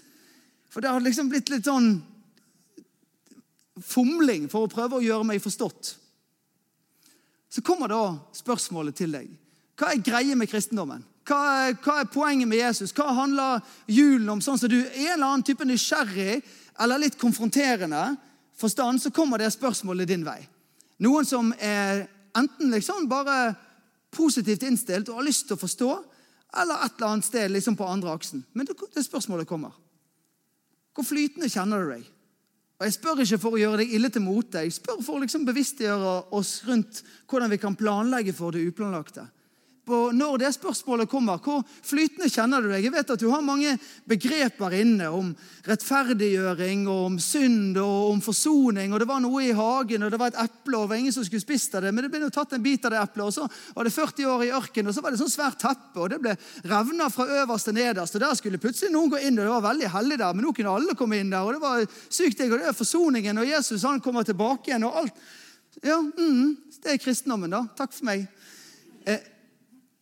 For 0.72 0.84
det 0.84 0.94
hadde 0.94 1.10
liksom 1.10 1.30
blitt 1.32 1.52
litt 1.52 1.68
sånn 1.68 1.98
fomling 3.82 4.48
for 4.52 4.66
å 4.66 4.72
prøve 4.72 5.00
å 5.00 5.04
gjøre 5.04 5.28
meg 5.28 5.44
forstått. 5.44 5.96
Så 7.52 7.64
kommer 7.68 7.92
da 7.92 8.04
spørsmålet 8.36 8.96
til 8.96 9.12
deg. 9.12 9.28
Hva 9.76 9.92
er 9.92 10.06
greia 10.06 10.38
med 10.40 10.48
kristendommen? 10.48 11.04
Hva 11.28 11.40
er, 11.68 11.76
hva 11.84 12.00
er, 12.02 12.10
poenget 12.10 12.50
med 12.50 12.62
Jesus? 12.64 12.94
Hva 12.98 13.12
handler 13.14 13.62
julen 13.90 14.30
om? 14.34 14.42
Sånn 14.42 14.58
som 14.58 14.72
du 14.72 14.80
er 14.80 14.90
en 14.90 15.14
eller 15.14 15.28
annen 15.28 15.46
type 15.46 15.66
nysgjerrig 15.68 16.40
eller 16.82 17.04
litt 17.04 17.18
konfronterende 17.22 18.16
forstand, 18.58 19.02
så 19.02 19.12
kommer 19.14 19.42
det 19.42 19.52
spørsmålet 19.54 20.10
din 20.10 20.26
vei. 20.26 20.40
Noen 21.02 21.26
som 21.26 21.52
er 21.62 22.08
enten 22.38 22.74
liksom 22.74 23.10
bare 23.10 23.54
positivt 24.14 24.66
innstilt 24.66 25.10
og 25.10 25.22
har 25.22 25.28
lyst 25.30 25.48
til 25.48 25.58
å 25.58 25.62
forstå, 25.62 25.92
eller 26.62 26.84
et 26.84 26.98
eller 26.98 27.14
annet 27.14 27.28
sted 27.28 27.54
liksom 27.54 27.78
på 27.80 27.88
andre 27.88 28.12
aksen. 28.12 28.42
Men 28.54 28.68
det, 28.68 28.76
det 28.96 29.06
spørsmålet 29.06 29.48
kommer. 29.50 29.76
Hvor 30.96 31.08
flytende 31.08 31.50
kjenner 31.50 31.86
du 31.86 31.94
deg? 31.94 32.08
Og 32.82 32.88
Jeg 32.88 32.96
spør 32.98 33.22
ikke 33.24 33.40
for 33.40 33.56
å 33.56 33.62
gjøre 33.62 33.84
deg 33.84 33.94
ille 33.94 34.10
til 34.10 34.26
mote. 34.26 34.64
Jeg 34.66 34.74
spør 34.74 35.04
for 35.06 35.20
å 35.20 35.22
liksom 35.22 35.46
bevisstgjøre 35.46 36.16
oss 36.34 36.56
rundt 36.66 37.04
hvordan 37.30 37.54
vi 37.54 37.62
kan 37.62 37.78
planlegge 37.78 38.34
for 38.36 38.58
det 38.58 38.66
uplanlagte 38.66 39.28
på 39.86 40.00
når 40.14 40.38
det 40.44 40.52
spørsmålet 40.56 41.10
kommer. 41.10 41.40
Hvor 41.42 41.64
flytende 41.66 42.30
kjenner 42.32 42.62
du 42.62 42.70
deg? 42.70 42.86
Jeg 42.86 42.94
vet 42.94 43.14
at 43.14 43.22
du 43.22 43.28
har 43.32 43.44
mange 43.46 43.74
begreper 44.10 44.76
inne 44.78 45.10
om 45.12 45.32
rettferdiggjøring 45.68 46.86
og 46.90 47.08
om 47.10 47.18
synd 47.22 47.80
og 47.82 48.12
om 48.12 48.22
forsoning. 48.24 48.94
og 48.94 49.02
Det 49.02 49.10
var 49.10 49.24
noe 49.24 49.44
i 49.44 49.56
hagen, 49.58 50.06
og 50.06 50.14
det 50.14 50.20
var 50.22 50.32
et 50.32 50.40
eple, 50.46 50.78
og 50.78 50.86
det 50.86 50.92
var 50.94 51.02
ingen 51.02 51.16
som 51.16 51.26
skulle 51.26 51.44
spist 51.44 51.76
av 51.76 51.86
det. 51.86 51.94
Men 51.96 52.06
det 52.06 52.12
ble 52.14 52.24
jo 52.24 52.32
tatt 52.34 52.54
en 52.58 52.64
bit 52.64 52.86
av 52.86 52.96
det 52.96 53.02
eplet, 53.02 53.26
og 53.26 53.34
så 53.36 53.48
var 53.76 53.90
det 53.90 53.96
40 53.96 54.32
år 54.36 54.46
i 54.46 54.54
ørkenen, 54.62 54.92
og 54.92 54.98
så 54.98 55.06
var 55.06 55.16
det 55.16 55.22
sånn 55.24 55.34
svært 55.34 55.60
teppe, 55.66 55.98
og 55.98 56.14
det 56.14 56.22
ble 56.24 56.38
revna 56.70 57.10
fra 57.14 57.28
øverst 57.42 57.70
til 57.70 57.78
nederst. 57.80 58.16
og 58.16 58.26
Der 58.26 58.40
skulle 58.40 58.62
plutselig 58.62 58.94
noen 58.94 59.12
gå 59.14 59.22
inn, 59.22 59.40
og 59.40 59.46
det 59.46 59.56
var 59.58 59.68
veldig 59.70 59.94
heldig 59.98 60.22
der, 60.24 60.34
men 60.38 60.48
nå 60.48 60.56
kunne 60.56 60.78
alle 60.78 60.98
komme 61.00 61.22
inn 61.22 61.34
der. 61.34 61.42
og 61.42 61.58
Det 61.58 61.64
var 61.66 61.86
sykt 62.10 62.38
digg, 62.38 62.54
og 62.54 62.62
det 62.62 62.72
er 62.72 62.78
forsoningen, 62.78 63.42
og 63.42 63.50
Jesus 63.50 63.88
han 63.88 64.02
kommer 64.04 64.28
tilbake 64.28 64.72
igjen, 64.72 64.86
og 64.86 65.04
alt. 65.04 65.24
Ja, 65.82 65.98
mm, 66.02 66.58
Det 66.82 66.96
er 66.96 66.98
kristendommen, 66.98 67.52
da. 67.54 67.66
Takk 67.78 67.94
for 67.94 68.08
meg. 68.08 68.24
Eh, 69.06 69.20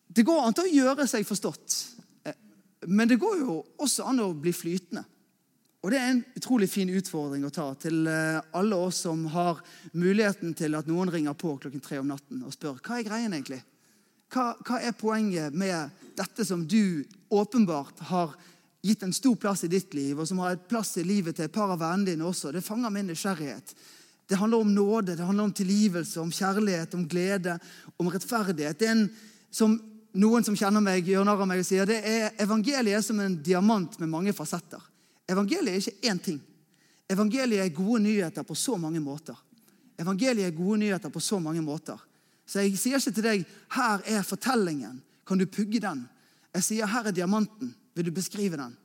det 0.09 0.25
går 0.25 0.41
an 0.41 0.55
til 0.57 0.65
å 0.65 0.73
gjøre 0.73 1.05
seg 1.07 1.27
forstått, 1.27 1.77
eh, 2.25 2.37
men 2.89 3.09
det 3.09 3.19
går 3.21 3.41
jo 3.43 3.59
også 3.77 4.07
an 4.09 4.23
å 4.23 4.33
bli 4.33 4.53
flytende. 4.55 5.05
Og 5.79 5.91
Det 5.91 5.99
er 5.99 6.09
en 6.11 6.23
utrolig 6.35 6.67
fin 6.67 6.89
utfordring 6.91 7.45
å 7.47 7.53
ta 7.55 7.69
til 7.79 8.07
eh, 8.09 8.39
alle 8.57 8.75
oss 8.75 9.03
som 9.05 9.21
har 9.31 9.61
muligheten 9.93 10.51
til 10.57 10.75
at 10.75 10.89
noen 10.89 11.11
ringer 11.13 11.37
på 11.39 11.53
klokken 11.61 11.83
tre 11.83 12.01
om 12.01 12.09
natten 12.09 12.41
og 12.43 12.51
spør 12.51 12.81
hva 12.83 12.97
er 12.97 13.05
greien 13.07 13.35
egentlig? 13.35 13.61
Hva, 14.29 14.51
hva 14.65 14.81
er 14.83 14.97
poenget 14.97 15.55
med 15.55 16.03
dette 16.17 16.43
som 16.45 16.65
du 16.67 17.05
åpenbart 17.31 18.03
har 18.09 18.35
gitt 18.83 19.05
en 19.07 19.15
stor 19.15 19.37
plass 19.39 19.63
i 19.63 19.71
ditt 19.71 19.95
liv, 19.95 20.19
og 20.19 20.27
som 20.27 20.41
har 20.43 20.55
et 20.55 20.67
plass 20.69 20.97
i 20.99 21.05
livet 21.07 21.37
til 21.37 21.47
et 21.47 21.55
par 21.55 21.71
av 21.71 21.79
vennene 21.81 22.11
dine 22.11 22.27
også? 22.27 22.51
Det 22.51 22.65
fanger 22.65 22.93
min 22.93 23.09
nysgjerrighet. 23.09 23.73
Det 24.29 24.37
handler 24.37 24.61
om 24.61 24.75
nåde, 24.75 25.15
det 25.15 25.25
handler 25.25 25.47
om 25.47 25.55
tilgivelse, 25.55 26.19
om 26.21 26.31
kjærlighet, 26.31 26.93
om 26.93 27.07
glede, 27.09 27.55
om 27.97 28.11
rettferdighet. 28.11 28.77
Det 28.77 28.87
er 28.87 28.97
en 28.97 29.07
som 29.49 29.79
noen 30.17 30.43
som 30.43 30.55
kjenner 30.57 30.81
meg, 30.81 31.05
gjør 31.05 31.25
narr 31.27 31.43
av 31.43 31.49
meg 31.49 31.61
og 31.61 31.67
sier 31.67 31.85
det 31.85 31.99
er 32.05 32.31
evangeliet 32.41 32.97
er 32.97 33.03
som 33.05 33.19
en 33.21 33.35
diamant 33.43 33.99
med 34.01 34.09
mange 34.09 34.33
fasetter. 34.33 34.81
Evangeliet 35.29 35.75
er 35.75 35.81
ikke 35.83 36.11
én 36.11 36.21
ting. 36.23 36.39
evangeliet 37.09 37.65
er 37.65 37.73
gode 37.73 38.03
nyheter 38.03 38.43
på 38.43 38.55
så 38.55 38.77
mange 38.77 38.99
måter. 38.99 39.35
Evangeliet 39.97 40.45
er 40.45 40.57
gode 40.57 40.77
nyheter 40.79 41.09
på 41.09 41.19
så 41.19 41.39
mange 41.39 41.61
måter. 41.61 41.97
Så 42.45 42.61
jeg 42.61 42.77
sier 42.77 42.97
ikke 42.97 43.11
til 43.11 43.23
deg 43.23 43.45
'her 43.69 44.01
er 44.05 44.21
fortellingen', 44.21 45.01
kan 45.25 45.37
du 45.37 45.45
pugge 45.45 45.79
den? 45.79 46.07
Jeg 46.53 46.63
sier 46.63 46.85
'her 46.85 47.07
er 47.07 47.11
diamanten', 47.11 47.73
vil 47.95 48.05
du 48.05 48.11
beskrive 48.11 48.57
den? 48.57 48.77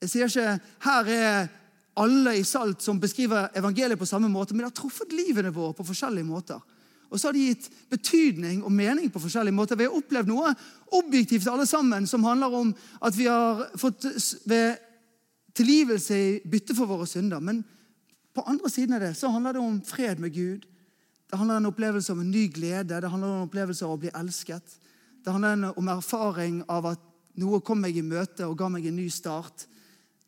Jeg 0.00 0.10
sier 0.10 0.26
ikke 0.26 0.60
'her 0.80 1.04
er 1.06 1.48
alle 1.96 2.38
i 2.38 2.42
Salt 2.42 2.82
som 2.82 3.00
beskriver 3.00 3.48
evangeliet 3.54 3.98
på 3.98 4.04
samme 4.04 4.28
måte', 4.28 4.52
men 4.52 4.58
det 4.58 4.64
har 4.64 4.82
truffet 4.82 5.12
livene 5.12 5.54
våre 5.54 5.74
på 5.74 5.84
forskjellige 5.84 6.24
måter. 6.24 6.60
Og 7.10 7.20
så 7.20 7.28
har 7.28 7.36
de 7.36 7.46
gitt 7.50 7.68
betydning 7.90 8.64
og 8.64 8.72
mening 8.74 9.10
på 9.12 9.22
forskjellige 9.22 9.54
måter. 9.54 9.78
Vi 9.78 9.86
har 9.86 9.94
opplevd 9.94 10.30
noe 10.30 10.52
objektivt 10.96 11.46
alle 11.50 11.66
sammen 11.66 12.06
som 12.10 12.24
handler 12.26 12.54
om 12.54 12.72
at 13.00 13.16
vi 13.18 13.28
har 13.30 13.66
fått 13.78 14.06
ved 14.48 14.82
tilgivelse 15.56 16.16
i 16.18 16.40
bytte 16.44 16.76
for 16.76 16.90
våre 16.90 17.06
synder. 17.08 17.40
Men 17.40 17.62
på 18.34 18.44
andre 18.46 18.70
siden 18.70 18.96
av 18.96 19.04
det 19.06 19.14
så 19.16 19.30
handler 19.32 19.56
det 19.56 19.62
om 19.64 19.78
fred 19.86 20.20
med 20.20 20.34
Gud. 20.34 20.66
Det 21.30 21.38
handler 21.38 21.56
om 21.56 21.64
en 21.64 21.70
opplevelse 21.72 22.12
om 22.12 22.20
en 22.20 22.30
ny 22.30 22.46
glede. 22.52 23.00
Det 23.00 23.10
handler 23.10 23.28
om 23.28 23.40
en 23.40 23.48
opplevelse 23.48 23.86
av 23.86 23.94
å 23.94 24.00
bli 24.02 24.12
elsket. 24.14 24.76
Det 25.24 25.32
handler 25.32 25.78
om 25.78 25.88
erfaring 25.88 26.60
av 26.70 26.92
at 26.92 27.06
noe 27.40 27.60
kom 27.64 27.80
meg 27.82 27.96
i 27.96 28.04
møte 28.04 28.46
og 28.46 28.58
ga 28.58 28.68
meg 28.72 28.86
en 28.86 28.98
ny 28.98 29.08
start. 29.12 29.66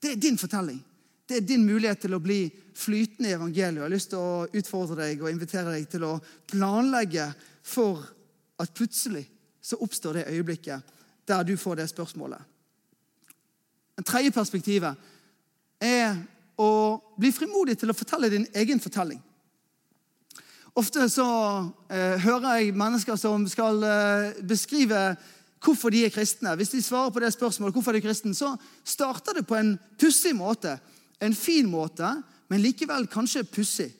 Det 0.02 0.14
er 0.14 0.22
din 0.22 0.38
fortelling. 0.38 0.80
Det 1.28 1.36
er 1.36 1.44
din 1.44 1.66
mulighet 1.66 2.00
til 2.00 2.16
å 2.16 2.22
bli 2.24 2.46
flytende 2.78 3.28
i 3.28 3.34
evangeliet. 3.36 3.74
Jeg 3.76 3.84
har 3.84 3.92
lyst 3.92 4.10
til 4.14 4.22
å 4.22 4.46
utfordre 4.48 5.02
deg 5.02 5.20
og 5.22 5.28
invitere 5.28 5.74
deg 5.74 5.88
til 5.92 6.06
å 6.08 6.14
planlegge 6.48 7.26
for 7.68 8.00
at 8.58 8.72
plutselig 8.74 9.26
så 9.60 9.76
oppstår 9.84 10.20
det 10.20 10.28
øyeblikket 10.32 10.94
der 11.28 11.44
du 11.44 11.56
får 11.60 11.82
det 11.82 11.88
spørsmålet. 11.90 12.40
Det 13.98 14.06
tredje 14.08 14.32
perspektivet 14.32 14.96
er 15.84 16.16
å 16.58 16.70
bli 17.20 17.30
frimodig 17.34 17.76
til 17.78 17.92
å 17.92 17.96
fortelle 17.96 18.30
din 18.32 18.46
egen 18.56 18.80
fortelling. 18.80 19.20
Ofte 20.78 21.08
så 21.10 21.26
eh, 21.90 22.16
hører 22.22 22.62
jeg 22.62 22.76
mennesker 22.78 23.18
som 23.18 23.44
skal 23.50 23.82
eh, 23.84 24.38
beskrive 24.46 25.00
hvorfor 25.64 25.90
de 25.90 26.04
er 26.06 26.14
kristne. 26.14 26.54
Hvis 26.56 26.72
de 26.72 26.82
svarer 26.82 27.10
på 27.10 27.22
det 27.22 27.32
spørsmålet, 27.34 27.74
hvorfor 27.74 27.92
er 27.92 27.98
de 27.98 28.06
kristne, 28.06 28.34
så 28.34 28.54
starter 28.86 29.40
det 29.40 29.46
på 29.48 29.58
en 29.58 29.74
pussig 29.98 30.36
måte. 30.38 30.76
En 31.20 31.34
fin 31.34 31.66
måte, 31.70 32.10
men 32.48 32.62
likevel 32.62 33.08
kanskje 33.10 33.44
pussig. 33.44 33.90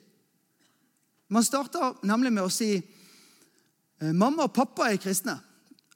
Man 1.29 1.45
starter 1.45 1.99
nemlig 2.09 2.33
med 2.33 2.47
å 2.47 2.53
si 2.53 2.71
eh, 2.79 4.13
mamma 4.13 4.47
og 4.47 4.55
pappa 4.57 4.89
er 4.89 5.01
kristne, 5.03 5.37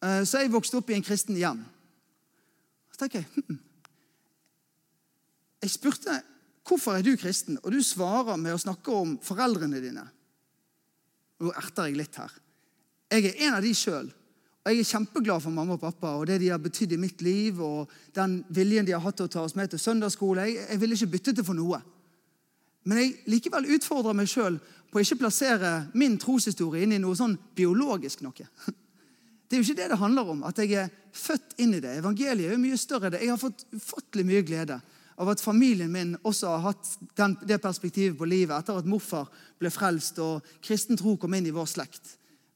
eh, 0.02 0.22
så 0.28 0.42
jeg 0.42 0.52
vokste 0.52 0.80
opp 0.80 0.90
i 0.92 0.96
en 0.98 1.06
kristen 1.06 1.38
hjem. 1.38 1.62
Så 2.92 3.04
tenker 3.04 3.22
jeg, 3.22 3.46
hm, 3.46 3.60
jeg 5.62 5.72
spurte 5.72 6.18
hvorfor 6.66 6.98
er 6.98 7.06
du 7.06 7.14
kristen, 7.16 7.58
og 7.62 7.72
du 7.72 7.80
svarer 7.86 8.36
med 8.40 8.54
å 8.54 8.60
snakke 8.60 8.92
om 8.94 9.16
foreldrene 9.24 9.80
dine. 9.82 10.04
Nå 11.42 11.54
erter 11.58 11.88
jeg 11.88 11.98
litt 11.98 12.18
her. 12.20 12.34
Jeg 13.12 13.30
er 13.30 13.46
en 13.48 13.56
av 13.58 13.64
de 13.64 13.72
sjøl. 13.76 14.10
Og 14.62 14.70
jeg 14.70 14.78
er 14.84 14.90
kjempeglad 14.92 15.42
for 15.42 15.54
mamma 15.54 15.74
og 15.74 15.82
pappa 15.82 16.12
og 16.20 16.28
det 16.30 16.38
de 16.38 16.52
har 16.52 16.60
betydd 16.62 16.94
i 16.94 17.00
mitt 17.00 17.22
liv. 17.22 17.60
og 17.60 17.90
den 18.14 18.44
viljen 18.48 18.86
de 18.86 18.92
har 18.92 19.02
hatt 19.02 19.16
til 19.16 19.26
å 19.26 19.32
ta 19.32 19.42
oss 19.42 19.56
med 19.58 19.70
til 19.70 19.78
søndagsskole. 19.78 20.46
Jeg, 20.46 20.66
jeg 20.70 20.80
vil 20.80 20.92
ikke 20.92 21.10
bytte 21.16 21.32
det 21.32 21.46
for 21.46 21.58
noe. 21.58 21.80
Men 22.84 22.98
jeg 22.98 23.16
likevel 23.30 23.66
utfordrer 23.76 24.14
meg 24.14 24.30
sjøl 24.30 24.58
på 24.90 24.98
å 24.98 25.02
ikke 25.02 25.20
plassere 25.22 25.72
min 25.98 26.18
troshistorie 26.18 26.86
inn 26.86 26.94
i 26.94 27.02
noe 27.02 27.18
sånn 27.18 27.36
biologisk 27.56 28.22
noe. 28.22 28.48
Det 29.52 29.58
er 29.58 29.60
jo 29.60 29.66
ikke 29.66 29.82
det 29.82 29.86
det 29.90 29.96
handler 30.00 30.28
om, 30.32 30.38
at 30.48 30.56
jeg 30.62 30.72
er 30.80 30.92
født 31.12 31.58
inn 31.60 31.74
i 31.76 31.80
det. 31.84 31.98
Evangeliet 32.00 32.46
er 32.46 32.54
jo 32.54 32.60
mye 32.62 32.78
større. 32.80 33.10
Jeg 33.12 33.28
har 33.28 33.36
fått 33.36 33.66
ufattelig 33.76 34.24
mye 34.24 34.44
glede 34.48 34.78
av 35.20 35.28
at 35.28 35.42
familien 35.44 35.92
min 35.92 36.14
også 36.24 36.54
har 36.54 36.62
hatt 36.70 36.88
den, 37.20 37.34
det 37.44 37.58
perspektivet 37.60 38.16
på 38.16 38.24
livet 38.30 38.56
etter 38.56 38.80
at 38.80 38.88
morfar 38.88 39.28
ble 39.60 39.68
frelst 39.68 40.22
og 40.24 40.48
kristen 40.64 40.96
tro 40.96 41.18
kom 41.20 41.36
inn 41.36 41.50
i 41.50 41.52
vår 41.52 41.68
slekt. 41.68 42.14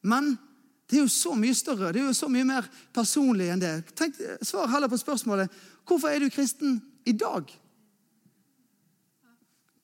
Men 0.08 0.38
det 0.86 0.98
er 0.98 1.02
jo 1.02 1.10
så 1.10 1.34
mye 1.34 1.54
større, 1.54 1.92
det 1.92 2.00
er 2.00 2.06
jo 2.06 2.14
så 2.14 2.28
mye 2.30 2.46
mer 2.46 2.66
personlig 2.94 3.48
enn 3.50 3.62
det. 3.62 3.72
Tenk, 3.98 4.18
svar 4.46 4.70
heller 4.70 4.90
på 4.90 5.00
spørsmålet 5.00 5.62
hvorfor 5.86 6.12
er 6.12 6.22
du 6.22 6.30
kristen 6.30 6.78
i 7.06 7.14
dag? 7.14 7.50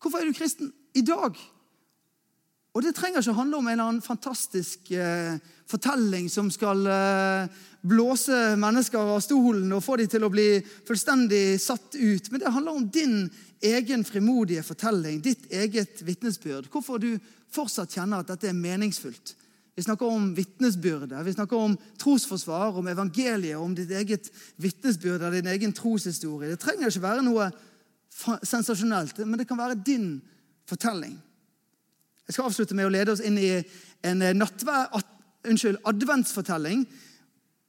Hvorfor 0.03 0.23
er 0.23 0.31
du 0.31 0.37
kristen 0.37 0.71
i 0.95 1.03
dag? 1.07 1.39
Og 2.73 2.83
Det 2.83 2.95
trenger 2.97 3.21
ikke 3.21 3.37
handle 3.37 3.59
om 3.59 3.67
en 3.67 3.73
eller 3.73 3.89
annen 3.91 4.05
fantastisk 4.05 4.91
eh, 4.97 5.37
fortelling 5.69 6.31
som 6.33 6.49
skal 6.51 6.87
eh, 6.89 7.59
blåse 7.85 8.57
mennesker 8.57 9.13
av 9.13 9.21
stolen 9.21 9.75
og 9.77 9.85
få 9.85 9.99
dem 10.01 10.09
til 10.09 10.25
å 10.25 10.31
bli 10.33 10.47
fullstendig 10.89 11.61
satt 11.61 11.99
ut. 11.99 12.31
Men 12.33 12.41
det 12.41 12.55
handler 12.55 12.79
om 12.79 12.89
din 12.89 13.27
egen 13.61 14.07
frimodige 14.09 14.65
fortelling, 14.65 15.21
ditt 15.21 15.53
eget 15.53 16.01
vitnesbyrd. 16.07 16.71
Hvorfor 16.73 17.03
du 17.03 17.19
fortsatt 17.53 17.93
kjenner 17.93 18.23
at 18.23 18.33
dette 18.33 18.49
er 18.49 18.57
meningsfullt. 18.57 19.37
Vi 19.75 19.83
snakker 19.83 20.07
om 20.07 20.35
vitnesbyrde, 20.37 21.23
vi 21.25 21.33
snakker 21.33 21.57
om 21.57 21.77
trosforsvar, 21.99 22.77
om 22.77 22.89
evangeliet, 22.93 23.57
om 23.57 23.75
ditt 23.75 23.91
eget 23.91 24.29
vitnesbyrde, 24.61 25.31
din 25.33 25.49
egen 25.49 25.73
troshistorie. 25.73 26.51
Det 26.53 26.61
trenger 26.61 26.91
ikke 26.91 27.07
være 27.07 27.25
noe 27.25 27.49
sensasjonelt, 28.45 29.23
men 29.25 29.41
det 29.41 29.49
kan 29.49 29.61
være 29.61 29.81
din 29.81 30.19
fortelling. 30.69 31.17
Jeg 32.29 32.37
skal 32.37 32.51
avslutte 32.51 32.77
med 32.77 32.87
å 32.89 32.93
lede 32.93 33.15
oss 33.15 33.25
inn 33.25 33.39
i 33.41 33.55
en 34.07 34.23
eh, 34.23 34.45
at, 34.45 35.09
unnskyld, 35.49 35.81
adventsfortelling. 35.89 36.85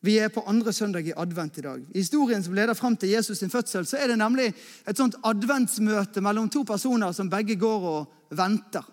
Vi 0.03 0.17
er 0.19 0.31
på 0.35 0.43
andre 0.47 0.73
søndag 0.75 1.07
i 1.07 1.15
advent 1.15 1.57
i 1.57 1.63
dag. 1.63 1.85
I 1.95 2.01
historien 2.01 2.43
som 2.43 2.53
leder 2.53 2.75
fram 2.75 2.97
til 2.99 3.13
Jesus 3.15 3.39
sin 3.39 3.51
fødsel, 3.51 3.87
så 3.87 3.97
er 3.97 4.11
det 4.11 4.19
nemlig 4.19 4.49
et 4.51 4.99
sånt 4.99 5.15
adventsmøte 5.23 6.21
mellom 6.21 6.49
to 6.51 6.65
personer 6.67 7.15
som 7.15 7.31
begge 7.31 7.55
går 7.55 7.87
og 7.93 8.35
venter. 8.35 8.83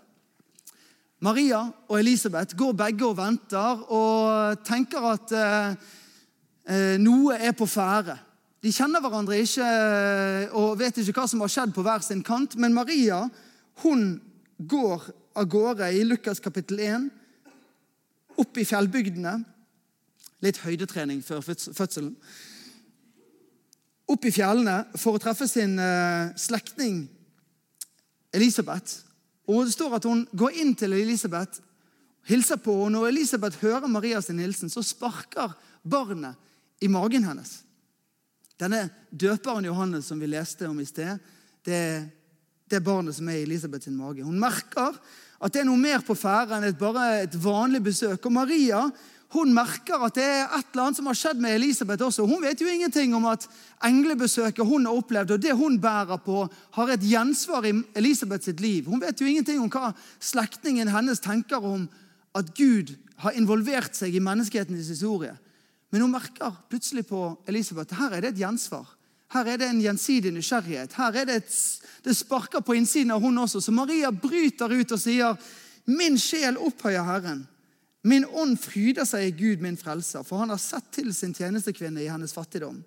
Maria 1.20 1.60
og 1.88 1.98
Elisabeth 2.00 2.56
går 2.56 2.72
begge 2.72 3.04
og 3.04 3.18
venter 3.18 3.82
og 3.92 4.62
tenker 4.64 5.04
at 5.10 5.32
eh, 5.36 5.74
eh 6.64 6.96
noe 7.00 7.36
er 7.36 7.52
på 7.52 7.66
ferde. 7.68 8.16
De 8.60 8.72
kjenner 8.72 9.00
hverandre 9.04 9.36
ikke 9.40 9.64
eh, 9.64 10.56
og 10.56 10.78
vet 10.80 10.96
ikke 10.96 11.20
hva 11.20 11.26
som 11.28 11.40
har 11.44 11.52
skjedd 11.52 11.74
på 11.76 11.84
hver 11.84 12.00
sin 12.04 12.22
kant. 12.24 12.56
Men 12.56 12.76
Maria 12.76 13.26
hun 13.84 14.20
går 14.56 15.10
av 15.36 15.48
gårde 15.48 15.90
i 15.92 16.04
Lukas 16.04 16.40
kapittel 16.40 16.80
1, 16.84 17.10
opp 18.40 18.56
i 18.56 18.64
fjellbygdene. 18.64 19.36
Litt 20.40 20.62
høydetrening 20.64 21.20
før 21.24 21.44
fødselen. 21.44 22.14
Opp 24.10 24.24
i 24.24 24.32
fjellene 24.32 24.86
for 24.96 25.16
å 25.16 25.22
treffe 25.22 25.44
sin 25.48 25.76
eh, 25.78 26.32
slektning 26.40 27.04
Elisabeth. 28.32 29.09
Og 29.50 29.66
Det 29.66 29.74
står 29.74 29.96
at 29.98 30.06
hun 30.06 30.22
går 30.32 30.60
inn 30.62 30.74
til 30.78 30.94
Elisabeth, 30.94 31.60
hilser 32.30 32.60
på 32.62 32.74
og 32.84 32.92
Når 32.92 33.08
Elisabeth 33.08 33.58
hører 33.62 33.88
Marias 33.88 34.28
hilsen, 34.28 34.70
så 34.70 34.82
sparker 34.82 35.56
barnet 35.82 36.36
i 36.80 36.88
magen 36.88 37.24
hennes. 37.24 37.62
Denne 38.60 38.90
døperen 39.10 39.64
Johannes 39.64 40.06
som 40.06 40.20
vi 40.20 40.28
leste 40.28 40.68
om 40.68 40.80
i 40.80 40.84
sted, 40.84 41.18
det 41.64 41.74
er 41.74 42.08
det 42.70 42.82
barnet 42.84 43.16
som 43.16 43.28
er 43.28 43.40
i 43.40 43.46
Elisabeths 43.48 43.90
mage. 43.90 44.22
Hun 44.22 44.38
merker 44.38 44.94
at 45.40 45.52
det 45.52 45.62
er 45.62 45.68
noe 45.68 45.80
mer 45.80 46.04
på 46.04 46.14
ferde 46.14 46.58
enn 46.58 46.68
et, 46.68 46.78
bare 46.78 47.24
et 47.24 47.34
vanlig 47.40 47.80
besøk. 47.82 48.28
Og 48.28 48.32
Maria 48.32 48.84
hun 49.30 49.52
merker 49.54 50.02
at 50.02 50.16
det 50.18 50.24
er 50.26 50.48
et 50.48 50.72
eller 50.72 50.88
annet 50.88 50.98
som 50.98 51.06
har 51.06 51.18
skjedd 51.18 51.42
med 51.42 51.54
Elisabeth 51.54 52.02
også. 52.02 52.24
Hun 52.26 52.42
vet 52.42 52.60
jo 52.60 52.66
ingenting 52.66 53.12
om 53.14 53.28
at 53.30 53.44
englebesøket 53.86 54.66
hun 54.66 54.88
har 54.88 54.96
opplevd, 54.98 55.36
og 55.36 55.42
det 55.42 55.54
hun 55.54 55.76
bærer 55.78 56.18
på, 56.24 56.48
har 56.74 56.90
et 56.90 57.04
gjensvar 57.06 57.68
i 57.68 57.74
Elisabeth 57.94 58.48
sitt 58.48 58.60
liv. 58.60 58.88
Hun 58.90 59.02
vet 59.02 59.20
jo 59.20 59.28
ingenting 59.30 59.60
om 59.62 59.70
hva 59.70 59.92
slektningen 60.18 60.90
hennes 60.90 61.22
tenker 61.22 61.62
om 61.62 61.86
at 62.34 62.50
Gud 62.58 62.90
har 63.22 63.38
involvert 63.38 63.94
seg 63.94 64.16
i 64.16 64.24
menneskehetens 64.24 64.90
historie. 64.90 65.36
Men 65.94 66.02
hun 66.06 66.14
merker 66.14 66.56
plutselig 66.70 67.06
på 67.06 67.22
Elisabeth 67.50 67.94
her 67.98 68.16
er 68.16 68.24
det 68.24 68.34
et 68.34 68.42
gjensvar. 68.42 68.88
Her 69.30 69.46
er 69.46 69.62
det 69.62 69.68
en 69.70 69.82
gjensidig 69.82 70.32
nysgjerrighet. 70.34 70.98
Her 70.98 71.14
er 71.14 71.24
Det 71.24 71.36
et, 71.44 71.54
det 72.02 72.16
sparker 72.16 72.66
på 72.66 72.74
innsiden 72.74 73.14
av 73.14 73.22
hun 73.22 73.38
også. 73.38 73.60
Så 73.60 73.70
Maria 73.70 74.10
bryter 74.10 74.74
ut 74.74 74.92
og 74.92 74.98
sier, 74.98 75.36
'Min 75.86 76.18
sjel 76.18 76.58
opphøyer 76.58 77.06
Herren'. 77.06 77.46
Min 78.02 78.24
ånd 78.24 78.56
fryder 78.60 79.04
seg 79.04 79.26
i 79.26 79.36
Gud, 79.36 79.60
min 79.60 79.76
frelser, 79.76 80.24
for 80.24 80.40
han 80.40 80.52
har 80.52 80.60
sett 80.60 80.88
til 80.94 81.12
sin 81.14 81.34
tjenestekvinne 81.36 82.00
i 82.00 82.08
hennes 82.08 82.32
fattigdom. 82.32 82.80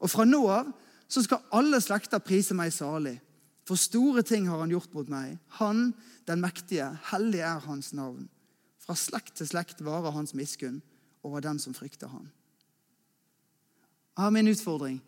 Og 0.00 0.12
fra 0.12 0.24
nå 0.24 0.42
av 0.48 0.70
så 1.08 1.22
skal 1.22 1.44
alle 1.54 1.80
slekter 1.84 2.22
prise 2.24 2.56
meg 2.56 2.72
salig. 2.74 3.18
For 3.66 3.78
store 3.78 4.22
ting 4.26 4.46
har 4.48 4.62
han 4.62 4.72
gjort 4.72 4.94
mot 4.94 5.08
meg. 5.10 5.36
Han, 5.58 5.90
den 6.26 6.42
mektige, 6.42 6.88
hellig 7.10 7.42
er 7.44 7.60
hans 7.66 7.92
navn. 7.96 8.28
Fra 8.82 8.94
slekt 8.98 9.36
til 9.38 9.50
slekt 9.50 9.82
varer 9.84 10.14
hans 10.14 10.34
miskunn 10.38 10.80
over 11.26 11.42
den 11.42 11.58
som 11.58 11.74
frykter 11.74 12.10
han. 12.10 12.30
Jeg 14.16 14.24
har 14.24 14.32
min 14.32 14.48
utfordring 14.48 15.00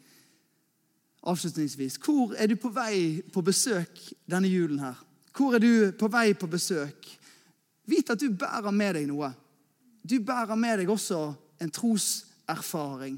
avslutningsvis. 1.23 1.97
Hvor 2.03 2.35
er 2.37 2.51
du 2.51 2.57
på 2.61 2.71
vei 2.75 3.23
på 3.33 3.43
besøk 3.47 4.03
denne 4.29 4.51
julen 4.51 4.83
her? 4.83 4.99
Hvor 5.37 5.55
er 5.55 5.63
du 5.63 5.93
på 5.99 6.11
vei 6.13 6.33
på 6.35 6.51
besøk? 6.51 7.07
Vit 7.89 8.11
at 8.13 8.21
du 8.21 8.29
bærer 8.37 8.75
med 8.75 8.99
deg 8.99 9.09
noe. 9.09 9.31
Du 10.05 10.19
bærer 10.25 10.59
med 10.61 10.83
deg 10.83 10.93
også 10.93 11.23
en 11.63 11.73
troserfaring. 11.73 13.17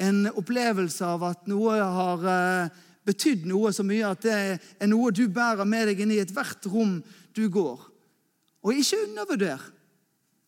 En 0.00 0.26
opplevelse 0.30 1.04
av 1.04 1.24
at 1.28 1.48
noe 1.50 1.76
har 1.80 2.26
eh, 2.32 2.78
betydd 3.08 3.46
noe 3.48 3.72
så 3.72 3.84
mye 3.86 4.12
at 4.12 4.24
det 4.24 4.36
er 4.56 4.90
noe 4.90 5.12
du 5.12 5.26
bærer 5.32 5.68
med 5.68 5.90
deg 5.90 6.04
inn 6.04 6.14
i 6.14 6.20
ethvert 6.22 6.68
rom 6.72 6.98
du 7.36 7.44
går. 7.52 7.82
Og 8.64 8.76
ikke 8.76 9.04
undervurder 9.08 9.64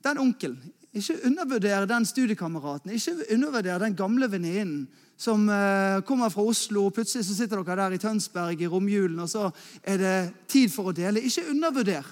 den 0.05 0.21
onkelen. 0.21 0.73
Ikke 0.93 1.17
undervurder 1.25 1.87
den 1.89 2.05
studiekameraten. 2.05 2.93
Ikke 2.93 3.15
undervurder 3.33 3.81
den 3.81 3.97
gamle 3.97 4.29
venninnen 4.29 4.85
som 5.17 5.47
uh, 5.49 6.03
kommer 6.05 6.33
fra 6.33 6.43
Oslo, 6.43 6.89
og 6.89 6.97
plutselig 6.97 7.25
så 7.25 7.37
sitter 7.37 7.63
dere 7.63 7.77
der 7.79 7.95
i 7.97 8.01
Tønsberg 8.03 8.61
i 8.61 8.69
romjulen, 8.69 9.21
og 9.23 9.29
så 9.31 9.51
er 9.83 10.01
det 10.01 10.17
tid 10.51 10.73
for 10.73 10.91
å 10.91 10.97
dele. 10.97 11.23
Ikke 11.23 11.47
undervurder 11.53 12.09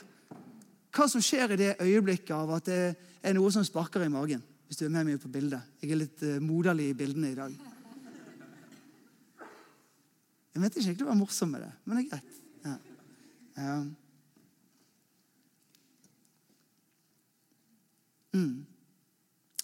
hva 0.91 1.07
som 1.11 1.23
skjer 1.23 1.55
i 1.55 1.59
det 1.61 1.73
øyeblikket 1.83 2.33
av 2.35 2.51
at 2.57 2.67
det 2.67 2.81
er 3.23 3.37
noe 3.37 3.51
som 3.55 3.65
sparker 3.67 4.05
i 4.05 4.13
magen. 4.13 4.43
Hvis 4.67 4.79
du 4.79 4.85
er 4.87 4.93
med 4.95 5.09
meg 5.09 5.19
på 5.23 5.31
bildet. 5.33 5.67
Jeg 5.83 5.91
er 5.91 5.99
litt 5.99 6.23
uh, 6.23 6.37
moderlig 6.43 6.91
i 6.93 6.97
bildene 6.99 7.33
i 7.33 7.39
dag. 7.39 7.55
Jeg 10.51 10.63
mente 10.63 10.79
ikke 10.79 10.91
egentlig 10.91 11.07
å 11.07 11.11
være 11.11 11.21
morsom 11.21 11.51
med 11.55 11.65
det, 11.65 11.71
men 11.85 11.99
det 11.99 12.03
er 12.05 12.11
greit. 12.11 12.39
Ja. 12.67 12.77
Um. 13.61 13.89
Mm. 18.31 18.67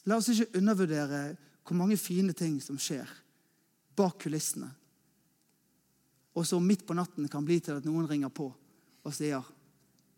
La 0.07 0.19
oss 0.19 0.31
ikke 0.31 0.59
undervurdere 0.59 1.21
hvor 1.67 1.79
mange 1.79 1.99
fine 1.99 2.35
ting 2.35 2.59
som 2.62 2.79
skjer 2.79 3.11
bak 3.99 4.19
kulissene. 4.23 4.69
Og 6.37 6.47
som 6.47 6.67
midt 6.67 6.85
på 6.87 6.95
natten 6.95 7.31
kan 7.33 7.47
bli 7.47 7.59
til 7.62 7.79
at 7.79 7.87
noen 7.87 8.07
ringer 8.11 8.31
på 8.35 8.51
og 9.07 9.15
sier 9.15 9.43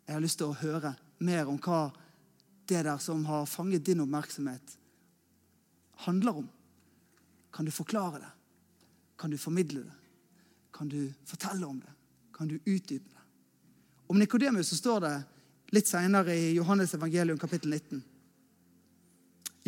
jeg 0.08 0.16
har 0.16 0.24
lyst 0.24 0.38
til 0.40 0.48
å 0.48 0.56
høre 0.56 0.94
mer 1.20 1.50
om 1.52 1.58
hva 1.60 1.90
det 2.68 2.80
der 2.86 3.00
som 3.00 3.26
har 3.28 3.44
fanget 3.48 3.84
din 3.84 4.00
oppmerksomhet, 4.00 4.78
handler 6.08 6.40
om. 6.40 6.46
Kan 7.52 7.68
du 7.68 7.70
forklare 7.70 8.22
det? 8.22 8.30
Kan 9.20 9.30
du 9.30 9.38
formidle 9.38 9.82
det? 9.84 9.96
Kan 10.72 10.88
du 10.88 11.12
fortelle 11.28 11.66
om 11.66 11.80
det? 11.80 11.92
Kan 12.32 12.48
du 12.48 12.56
utdype 12.64 13.04
det? 13.10 13.24
Om 14.06 14.18
Nikodemus 14.18 14.72
står 14.78 15.00
det 15.04 15.12
litt 15.76 15.90
senere 15.90 16.32
i 16.32 16.54
Johannes 16.56 16.94
evangelium 16.96 17.38
kapittel 17.38 17.70
19. 17.70 18.00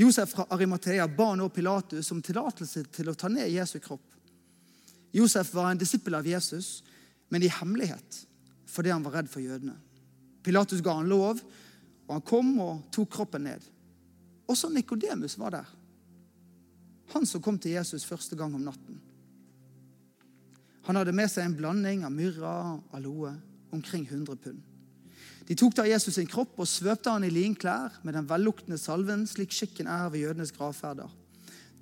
Josef 0.00 0.33
fra 0.33 0.46
Arimathea 0.57 1.05
ba 1.09 1.35
nå 1.37 1.50
Pilatus 1.53 2.09
om 2.14 2.22
tillatelse 2.24 2.87
til 2.88 3.12
å 3.12 3.16
ta 3.18 3.29
ned 3.29 3.53
Jesu 3.53 3.76
kropp. 3.85 4.07
Josef 5.12 5.53
var 5.53 5.68
en 5.68 5.85
disippel 5.85 6.16
av 6.16 6.24
Jesus, 6.24 6.79
men 7.29 7.44
i 7.44 7.53
hemmelighet 7.53 8.24
fordi 8.70 8.94
han 8.94 9.05
var 9.05 9.18
redd 9.18 9.29
for 9.29 9.44
jødene. 9.44 9.74
Pilatus 10.42 10.83
ga 10.85 10.96
han 10.98 11.11
lov, 11.11 11.42
og 12.09 12.16
han 12.16 12.24
kom 12.26 12.55
og 12.62 12.87
tok 12.94 13.11
kroppen 13.12 13.44
ned. 13.46 13.62
Også 14.50 14.70
Nikodemus 14.72 15.37
var 15.38 15.55
der. 15.55 15.68
Han 17.14 17.26
som 17.26 17.42
kom 17.42 17.59
til 17.59 17.76
Jesus 17.76 18.07
første 18.07 18.37
gang 18.38 18.55
om 18.55 18.64
natten. 18.64 19.00
Han 20.87 20.98
hadde 20.98 21.14
med 21.14 21.31
seg 21.31 21.46
en 21.46 21.57
blanding 21.59 22.05
av 22.07 22.14
myrra 22.14 22.55
og 22.72 22.96
aloe, 22.96 23.35
omkring 23.70 24.07
100 24.09 24.38
pund. 24.42 24.62
De 25.46 25.57
tok 25.59 25.74
da 25.79 25.85
Jesus 25.87 26.16
sin 26.16 26.29
kropp 26.31 26.59
og 26.62 26.68
svøpte 26.70 27.11
han 27.11 27.26
i 27.26 27.31
linklær 27.31 28.00
med 28.07 28.14
den 28.14 28.26
velluktende 28.31 28.79
salven, 28.79 29.26
slik 29.26 29.55
skikken 29.55 29.90
er 29.90 30.09
ved 30.11 30.24
jødenes 30.24 30.55
gravferder. 30.55 31.11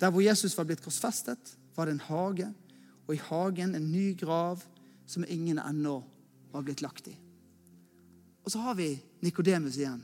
Der 0.01 0.13
hvor 0.13 0.25
Jesus 0.25 0.55
var 0.57 0.67
blitt 0.69 0.83
korsfestet, 0.85 1.55
var 1.75 1.85
det 1.85 1.97
en 1.97 2.05
hage, 2.07 2.49
og 3.07 3.15
i 3.15 3.23
hagen 3.29 3.75
en 3.77 3.91
ny 3.91 4.11
grav 4.17 4.61
som 5.09 5.25
ingen 5.27 5.61
ennå 5.61 5.99
var 6.53 6.65
blitt 6.65 6.81
lagt 6.85 7.09
i. 7.09 7.15
Og 8.49 8.53
så 8.53 8.59
har 8.65 8.73
vi 8.73 8.95
Nikodemus 9.21 9.75
igjen, 9.77 9.99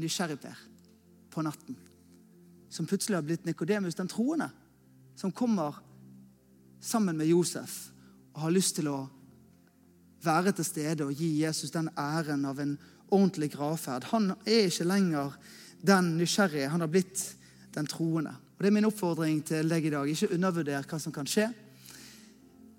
nysgjerrigper, 0.00 0.56
på 1.28 1.42
natten. 1.44 1.76
Som 2.72 2.86
plutselig 2.88 3.18
har 3.18 3.26
blitt 3.26 3.44
Nikodemus 3.44 3.98
den 3.98 4.08
troende, 4.08 4.46
som 5.20 5.34
kommer 5.36 5.82
sammen 6.80 7.20
med 7.20 7.28
Josef 7.28 7.74
og 8.32 8.40
har 8.46 8.54
lyst 8.56 8.78
til 8.78 8.88
å 8.88 9.02
være 10.24 10.54
til 10.56 10.64
stede 10.64 11.04
og 11.04 11.12
gi 11.12 11.28
Jesus 11.42 11.74
den 11.76 11.90
æren 11.92 12.48
av 12.48 12.64
en 12.64 12.72
ordentlig 13.10 13.50
gravferd. 13.52 14.08
Han 14.14 14.32
er 14.46 14.70
ikke 14.70 14.88
lenger 14.88 15.36
den 15.84 16.14
nysgjerrige. 16.16 16.72
Han 16.72 16.86
har 16.86 16.88
blitt 16.88 17.26
den 17.76 17.84
troende. 17.84 18.32
Og 18.56 18.64
Det 18.64 18.72
er 18.72 18.78
min 18.78 18.88
oppfordring 18.88 19.44
til 19.44 19.68
deg 19.68 19.84
i 19.84 19.92
dag. 19.92 20.08
Ikke 20.08 20.32
undervurder 20.32 20.88
hva 20.88 21.04
som 21.04 21.12
kan 21.12 21.28
skje. 21.28 21.50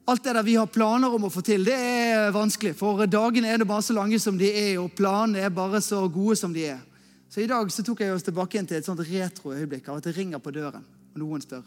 Alt 0.05 0.23
det 0.23 0.35
der 0.37 0.45
vi 0.45 0.55
har 0.55 0.69
planer 0.69 1.13
om 1.17 1.23
å 1.25 1.31
få 1.33 1.41
til, 1.41 1.63
det 1.65 1.75
er 1.75 2.33
vanskelig. 2.33 2.75
For 2.77 3.07
dagene 3.09 3.49
er 3.49 3.61
det 3.61 3.69
bare 3.69 3.81
så 3.81 3.95
lange 3.97 4.19
som 4.21 4.37
de 4.37 4.51
er, 4.51 4.75
og 4.77 4.93
planene 4.93 5.41
er 5.41 5.53
bare 5.53 5.81
så 5.81 6.03
gode 6.13 6.37
som 6.37 6.53
de 6.53 6.67
er. 6.75 6.83
Så 7.29 7.41
i 7.41 7.49
dag 7.49 7.71
så 7.73 7.83
tok 7.83 8.03
jeg 8.03 8.13
oss 8.13 8.23
tilbake 8.23 8.61
til 8.61 8.77
et 8.77 8.85
sånt 8.85 9.01
retro-øyeblikk 9.01 9.89
av 9.89 9.97
at 9.97 10.05
det 10.05 10.13
ringer 10.15 10.43
på 10.43 10.53
døren, 10.53 10.85
og 11.15 11.23
noen 11.23 11.41
spør. 11.41 11.65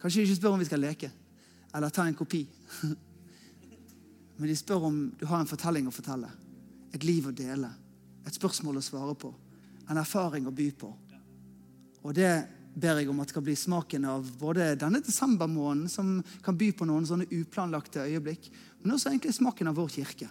Kanskje 0.00 0.22
de 0.22 0.24
ikke 0.30 0.40
spør 0.40 0.56
om 0.56 0.64
vi 0.64 0.68
skal 0.68 0.84
leke 0.86 1.12
eller 1.76 1.92
ta 1.92 2.06
en 2.08 2.16
kopi. 2.16 2.40
Men 4.36 4.48
de 4.48 4.56
spør 4.56 4.88
om 4.88 4.98
du 5.18 5.26
har 5.28 5.42
en 5.42 5.50
fortelling 5.50 5.88
å 5.88 5.92
fortelle 5.92 6.30
et 6.96 7.04
liv 7.04 7.26
å 7.28 7.34
dele, 7.36 7.68
et 8.24 8.36
spørsmål 8.36 8.80
å 8.80 8.84
svare 8.84 9.12
på, 9.20 9.28
en 9.90 10.00
erfaring 10.00 10.46
å 10.48 10.54
by 10.56 10.70
på. 10.80 10.88
Og 12.06 12.14
det 12.16 12.30
ber 12.76 13.00
jeg 13.00 13.08
om 13.08 13.20
at 13.22 13.30
det 13.30 13.34
skal 13.34 13.44
bli 13.46 13.56
smaken 13.56 14.04
av 14.12 14.26
både 14.40 14.74
denne 14.76 15.00
desembermåneden, 15.04 15.88
som 15.88 16.18
kan 16.44 16.58
by 16.58 16.70
på 16.76 16.88
noen 16.88 17.06
sånne 17.08 17.28
uplanlagte 17.32 18.04
øyeblikk, 18.04 18.50
men 18.82 18.94
også 18.94 19.10
egentlig 19.10 19.32
smaken 19.38 19.72
av 19.72 19.80
vår 19.80 19.94
kirke. 19.96 20.28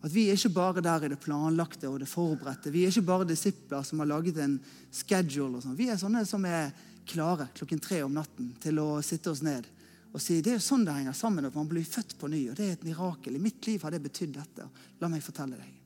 At 0.00 0.12
vi 0.12 0.28
er 0.28 0.36
ikke 0.36 0.52
bare 0.56 0.84
der 0.84 1.04
i 1.04 1.10
det 1.12 1.20
planlagte 1.20 1.88
og 1.88 1.98
det 2.00 2.08
forberedte. 2.08 2.72
Vi 2.72 2.86
er 2.86 2.92
ikke 2.92 3.08
bare 3.08 3.28
disipler 3.28 3.84
som 3.84 4.00
har 4.00 4.08
laget 4.08 4.38
en 4.40 4.58
schedule. 4.92 5.58
og 5.58 5.64
sånn. 5.64 5.76
Vi 5.76 5.90
er 5.92 6.00
sånne 6.00 6.24
som 6.28 6.44
er 6.48 6.72
klare 7.08 7.50
klokken 7.56 7.80
tre 7.82 8.02
om 8.04 8.14
natten 8.16 8.54
til 8.60 8.80
å 8.80 9.02
sitte 9.04 9.32
oss 9.32 9.42
ned 9.44 9.68
og 10.10 10.18
si 10.22 10.40
det 10.42 10.54
er 10.54 10.58
jo 10.58 10.64
sånn 10.64 10.84
det 10.86 10.94
henger 10.96 11.14
sammen 11.14 11.46
at 11.46 11.54
man 11.54 11.68
blir 11.70 11.86
født 11.86 12.16
på 12.18 12.28
ny. 12.30 12.48
og 12.50 12.56
Det 12.58 12.66
er 12.66 12.72
et 12.74 12.86
mirakel. 12.86 13.36
I 13.36 13.42
mitt 13.42 13.66
liv 13.68 13.82
har 13.82 13.94
det 13.94 14.02
betydd 14.02 14.34
dette. 14.34 14.66
La 14.98 15.10
meg 15.10 15.22
fortelle 15.22 15.58
deg. 15.58 15.76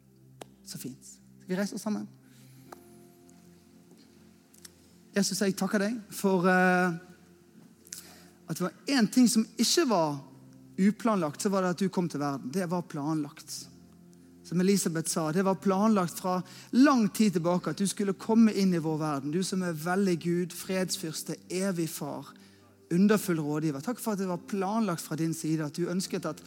Så 0.65 0.81
fint. 0.81 1.11
Skal 1.43 1.51
vi 1.51 1.59
reise 1.59 1.77
oss 1.77 1.85
sammen? 1.85 2.07
Jesus, 5.15 5.41
jeg 5.41 5.55
takker 5.55 5.85
deg 5.85 5.99
for 6.15 6.47
uh, 6.49 6.95
at 8.49 8.59
det 8.59 8.65
var 8.67 8.97
én 8.97 9.07
ting 9.11 9.29
som 9.31 9.45
ikke 9.57 9.87
var 9.91 10.17
uplanlagt, 10.75 11.43
så 11.43 11.53
var 11.53 11.63
det 11.63 11.75
at 11.77 11.85
du 11.85 11.89
kom 11.93 12.09
til 12.11 12.23
verden. 12.23 12.51
Det 12.53 12.67
var 12.71 12.83
planlagt. 12.91 13.55
Som 14.45 14.61
Elisabeth 14.61 15.09
sa, 15.09 15.31
det 15.33 15.45
var 15.47 15.55
planlagt 15.63 16.19
fra 16.21 16.41
lang 16.77 17.07
tid 17.09 17.39
tilbake 17.39 17.73
at 17.73 17.81
du 17.81 17.87
skulle 17.89 18.17
komme 18.21 18.53
inn 18.53 18.75
i 18.75 18.83
vår 18.83 18.99
verden. 19.01 19.33
Du 19.33 19.41
som 19.47 19.63
er 19.65 19.79
veldig 19.79 20.17
Gud, 20.21 20.53
fredsfyrste, 20.53 21.39
evig 21.49 21.89
far, 21.95 22.29
underfull 22.93 23.41
rådgiver. 23.41 23.81
Takk 23.87 24.03
for 24.03 24.13
at 24.13 24.21
det 24.21 24.29
var 24.29 24.43
planlagt 24.51 25.07
fra 25.07 25.17
din 25.17 25.33
side 25.35 25.65
at 25.65 25.79
du 25.79 25.89
ønsket 25.89 26.29
at 26.29 26.43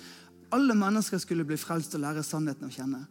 alle 0.53 0.75
mennesker 0.77 1.19
skulle 1.23 1.47
bli 1.47 1.57
frelst 1.59 1.97
og 1.97 2.03
lære 2.03 2.23
sannheten 2.23 2.69
å 2.69 2.75
kjenne. 2.75 3.01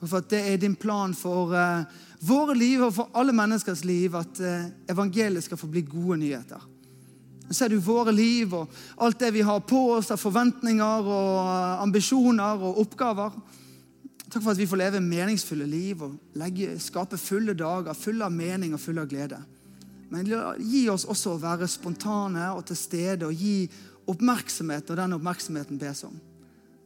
Og 0.00 0.08
for 0.08 0.20
at 0.20 0.30
det 0.32 0.40
er 0.42 0.60
din 0.60 0.76
plan 0.76 1.14
for 1.16 1.54
uh, 1.54 1.84
våre 2.24 2.56
liv 2.58 2.82
og 2.84 2.94
for 2.96 3.10
alle 3.16 3.34
menneskers 3.36 3.84
liv 3.86 4.14
at 4.18 4.40
uh, 4.42 4.70
evangeliet 4.90 5.46
skal 5.46 5.60
få 5.60 5.70
bli 5.70 5.84
gode 5.86 6.18
nyheter. 6.24 6.70
Så 7.48 7.58
ser 7.58 7.72
du 7.72 7.78
våre 7.84 8.12
liv 8.12 8.54
og 8.56 8.72
alt 9.04 9.20
det 9.20 9.34
vi 9.34 9.44
har 9.44 9.60
på 9.68 9.80
oss 9.98 10.10
av 10.14 10.20
forventninger 10.20 11.08
og 11.08 11.32
uh, 11.44 11.82
ambisjoner 11.84 12.64
og 12.64 12.80
oppgaver. 12.84 13.36
Takk 14.24 14.42
for 14.42 14.52
at 14.54 14.60
vi 14.60 14.68
får 14.68 14.80
leve 14.80 15.04
meningsfulle 15.04 15.66
liv 15.68 16.02
og 16.02 16.38
legge, 16.40 16.74
skape 16.82 17.20
fulle 17.20 17.54
dager, 17.54 17.94
fulle 17.94 18.26
av 18.26 18.34
mening 18.34 18.74
og 18.74 18.82
fulle 18.82 19.04
av 19.04 19.10
glede. 19.10 19.40
Men 20.10 20.28
gi 20.60 20.84
oss 20.92 21.06
også 21.10 21.34
å 21.34 21.42
være 21.42 21.68
spontane 21.70 22.50
og 22.54 22.64
til 22.68 22.78
stede 22.78 23.28
og 23.28 23.34
gi 23.34 23.68
oppmerksomhet 24.10 24.88
når 24.88 25.00
den 25.00 25.16
oppmerksomheten 25.16 25.80
bes 25.80 26.04
om. 26.06 26.14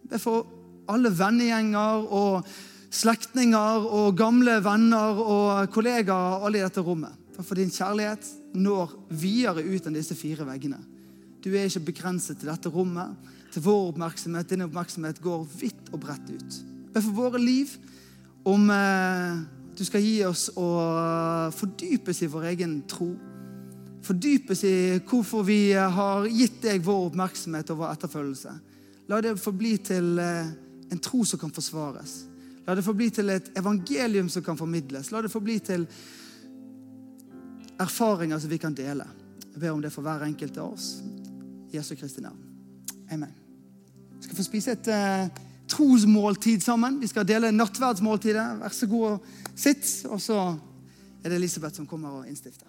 Det 0.08 0.16
er 0.16 0.22
for 0.22 0.46
alle 0.88 1.12
vennegjenger 1.12 2.06
og 2.14 2.48
slektninger 2.94 3.86
og 3.88 4.16
gamle 4.16 4.58
venner 4.64 5.18
og 5.20 5.72
kollegaer 5.72 6.44
alle 6.44 6.60
i 6.60 6.64
dette 6.64 6.84
rommet. 6.84 7.14
For 7.38 7.54
din 7.54 7.70
kjærlighet 7.70 8.24
når 8.58 8.94
videre 9.14 9.62
ut 9.62 9.86
enn 9.86 9.98
disse 9.98 10.16
fire 10.18 10.46
veggene. 10.48 10.80
Du 11.44 11.52
er 11.52 11.68
ikke 11.68 11.92
begrenset 11.92 12.40
til 12.40 12.50
dette 12.50 12.70
rommet, 12.72 13.14
til 13.52 13.62
vår 13.64 13.92
oppmerksomhet. 13.92 14.48
Din 14.50 14.66
oppmerksomhet 14.66 15.20
går 15.22 15.44
vidt 15.60 15.92
og 15.92 16.02
bredt 16.02 16.32
ut. 16.32 16.58
Be 16.94 17.02
for 17.04 17.14
våre 17.14 17.40
liv 17.40 17.76
om 18.48 18.66
eh, 18.72 19.38
du 19.78 19.84
skal 19.86 20.02
gi 20.02 20.16
oss 20.26 20.48
å 20.58 20.68
fordypes 21.54 22.24
i 22.24 22.30
vår 22.32 22.48
egen 22.54 22.80
tro. 22.90 23.12
Fordypes 24.02 24.64
i 24.66 24.76
hvorfor 25.06 25.44
vi 25.46 25.60
har 25.76 26.26
gitt 26.32 26.58
deg 26.64 26.82
vår 26.86 27.12
oppmerksomhet 27.12 27.70
og 27.70 27.84
vår 27.84 27.94
etterfølgelse. 27.94 28.56
La 29.08 29.20
det 29.24 29.38
forbli 29.40 29.76
til 29.84 30.18
eh, 30.20 30.50
en 30.90 31.04
tro 31.04 31.22
som 31.28 31.40
kan 31.40 31.54
forsvares. 31.54 32.27
La 32.68 32.74
det 32.74 32.82
få 32.84 32.92
bli 32.92 33.06
til 33.08 33.30
et 33.32 33.46
evangelium 33.56 34.26
som 34.28 34.44
kan 34.44 34.56
formidles. 34.58 35.08
La 35.08 35.22
det 35.24 35.30
få 35.32 35.40
bli 35.40 35.54
til 35.64 35.86
erfaringer 37.80 38.38
som 38.38 38.50
vi 38.50 38.58
kan 38.60 38.74
dele. 38.76 39.06
Jeg 39.54 39.60
ber 39.62 39.70
om 39.72 39.80
det 39.80 39.92
for 39.92 40.04
hver 40.04 40.26
enkelt 40.26 40.58
av 40.60 40.74
oss. 40.74 40.98
I 41.72 41.78
Jesu 41.78 41.94
Kristi 41.96 42.20
navn. 42.20 42.36
Amen. 43.10 43.32
Vi 44.18 44.26
skal 44.26 44.36
få 44.36 44.44
spise 44.44 44.74
et 44.76 44.90
uh, 44.92 45.46
trosmåltid 45.68 46.60
sammen. 46.60 47.00
Vi 47.00 47.08
skal 47.08 47.24
dele 47.28 47.54
nattverdsmåltidet. 47.56 48.44
Vær 48.60 48.76
så 48.76 48.86
god 48.86 49.06
og 49.14 49.24
sitt. 49.56 49.88
Og 50.12 50.20
så 50.20 50.36
er 51.24 51.30
det 51.30 51.38
Elisabeth 51.40 51.80
som 51.80 51.86
kommer 51.88 52.20
og 52.20 52.28
innstifter. 52.28 52.68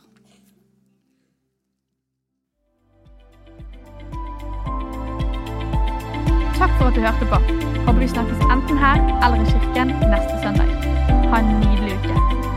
Takk 6.55 6.71
for 6.79 6.87
at 6.87 6.95
du 6.95 7.03
hørte 7.03 7.27
på. 7.35 7.68
Håper 7.85 7.99
vi 7.99 8.07
snakkes 8.07 8.39
enten 8.53 8.77
her 8.77 8.97
eller 9.23 9.41
i 9.43 9.45
kirken 9.51 9.87
neste 10.13 10.35
søndag. 10.43 10.69
Ha 11.31 11.39
en 11.39 11.49
nydelig 11.59 11.97
uke. 11.97 12.48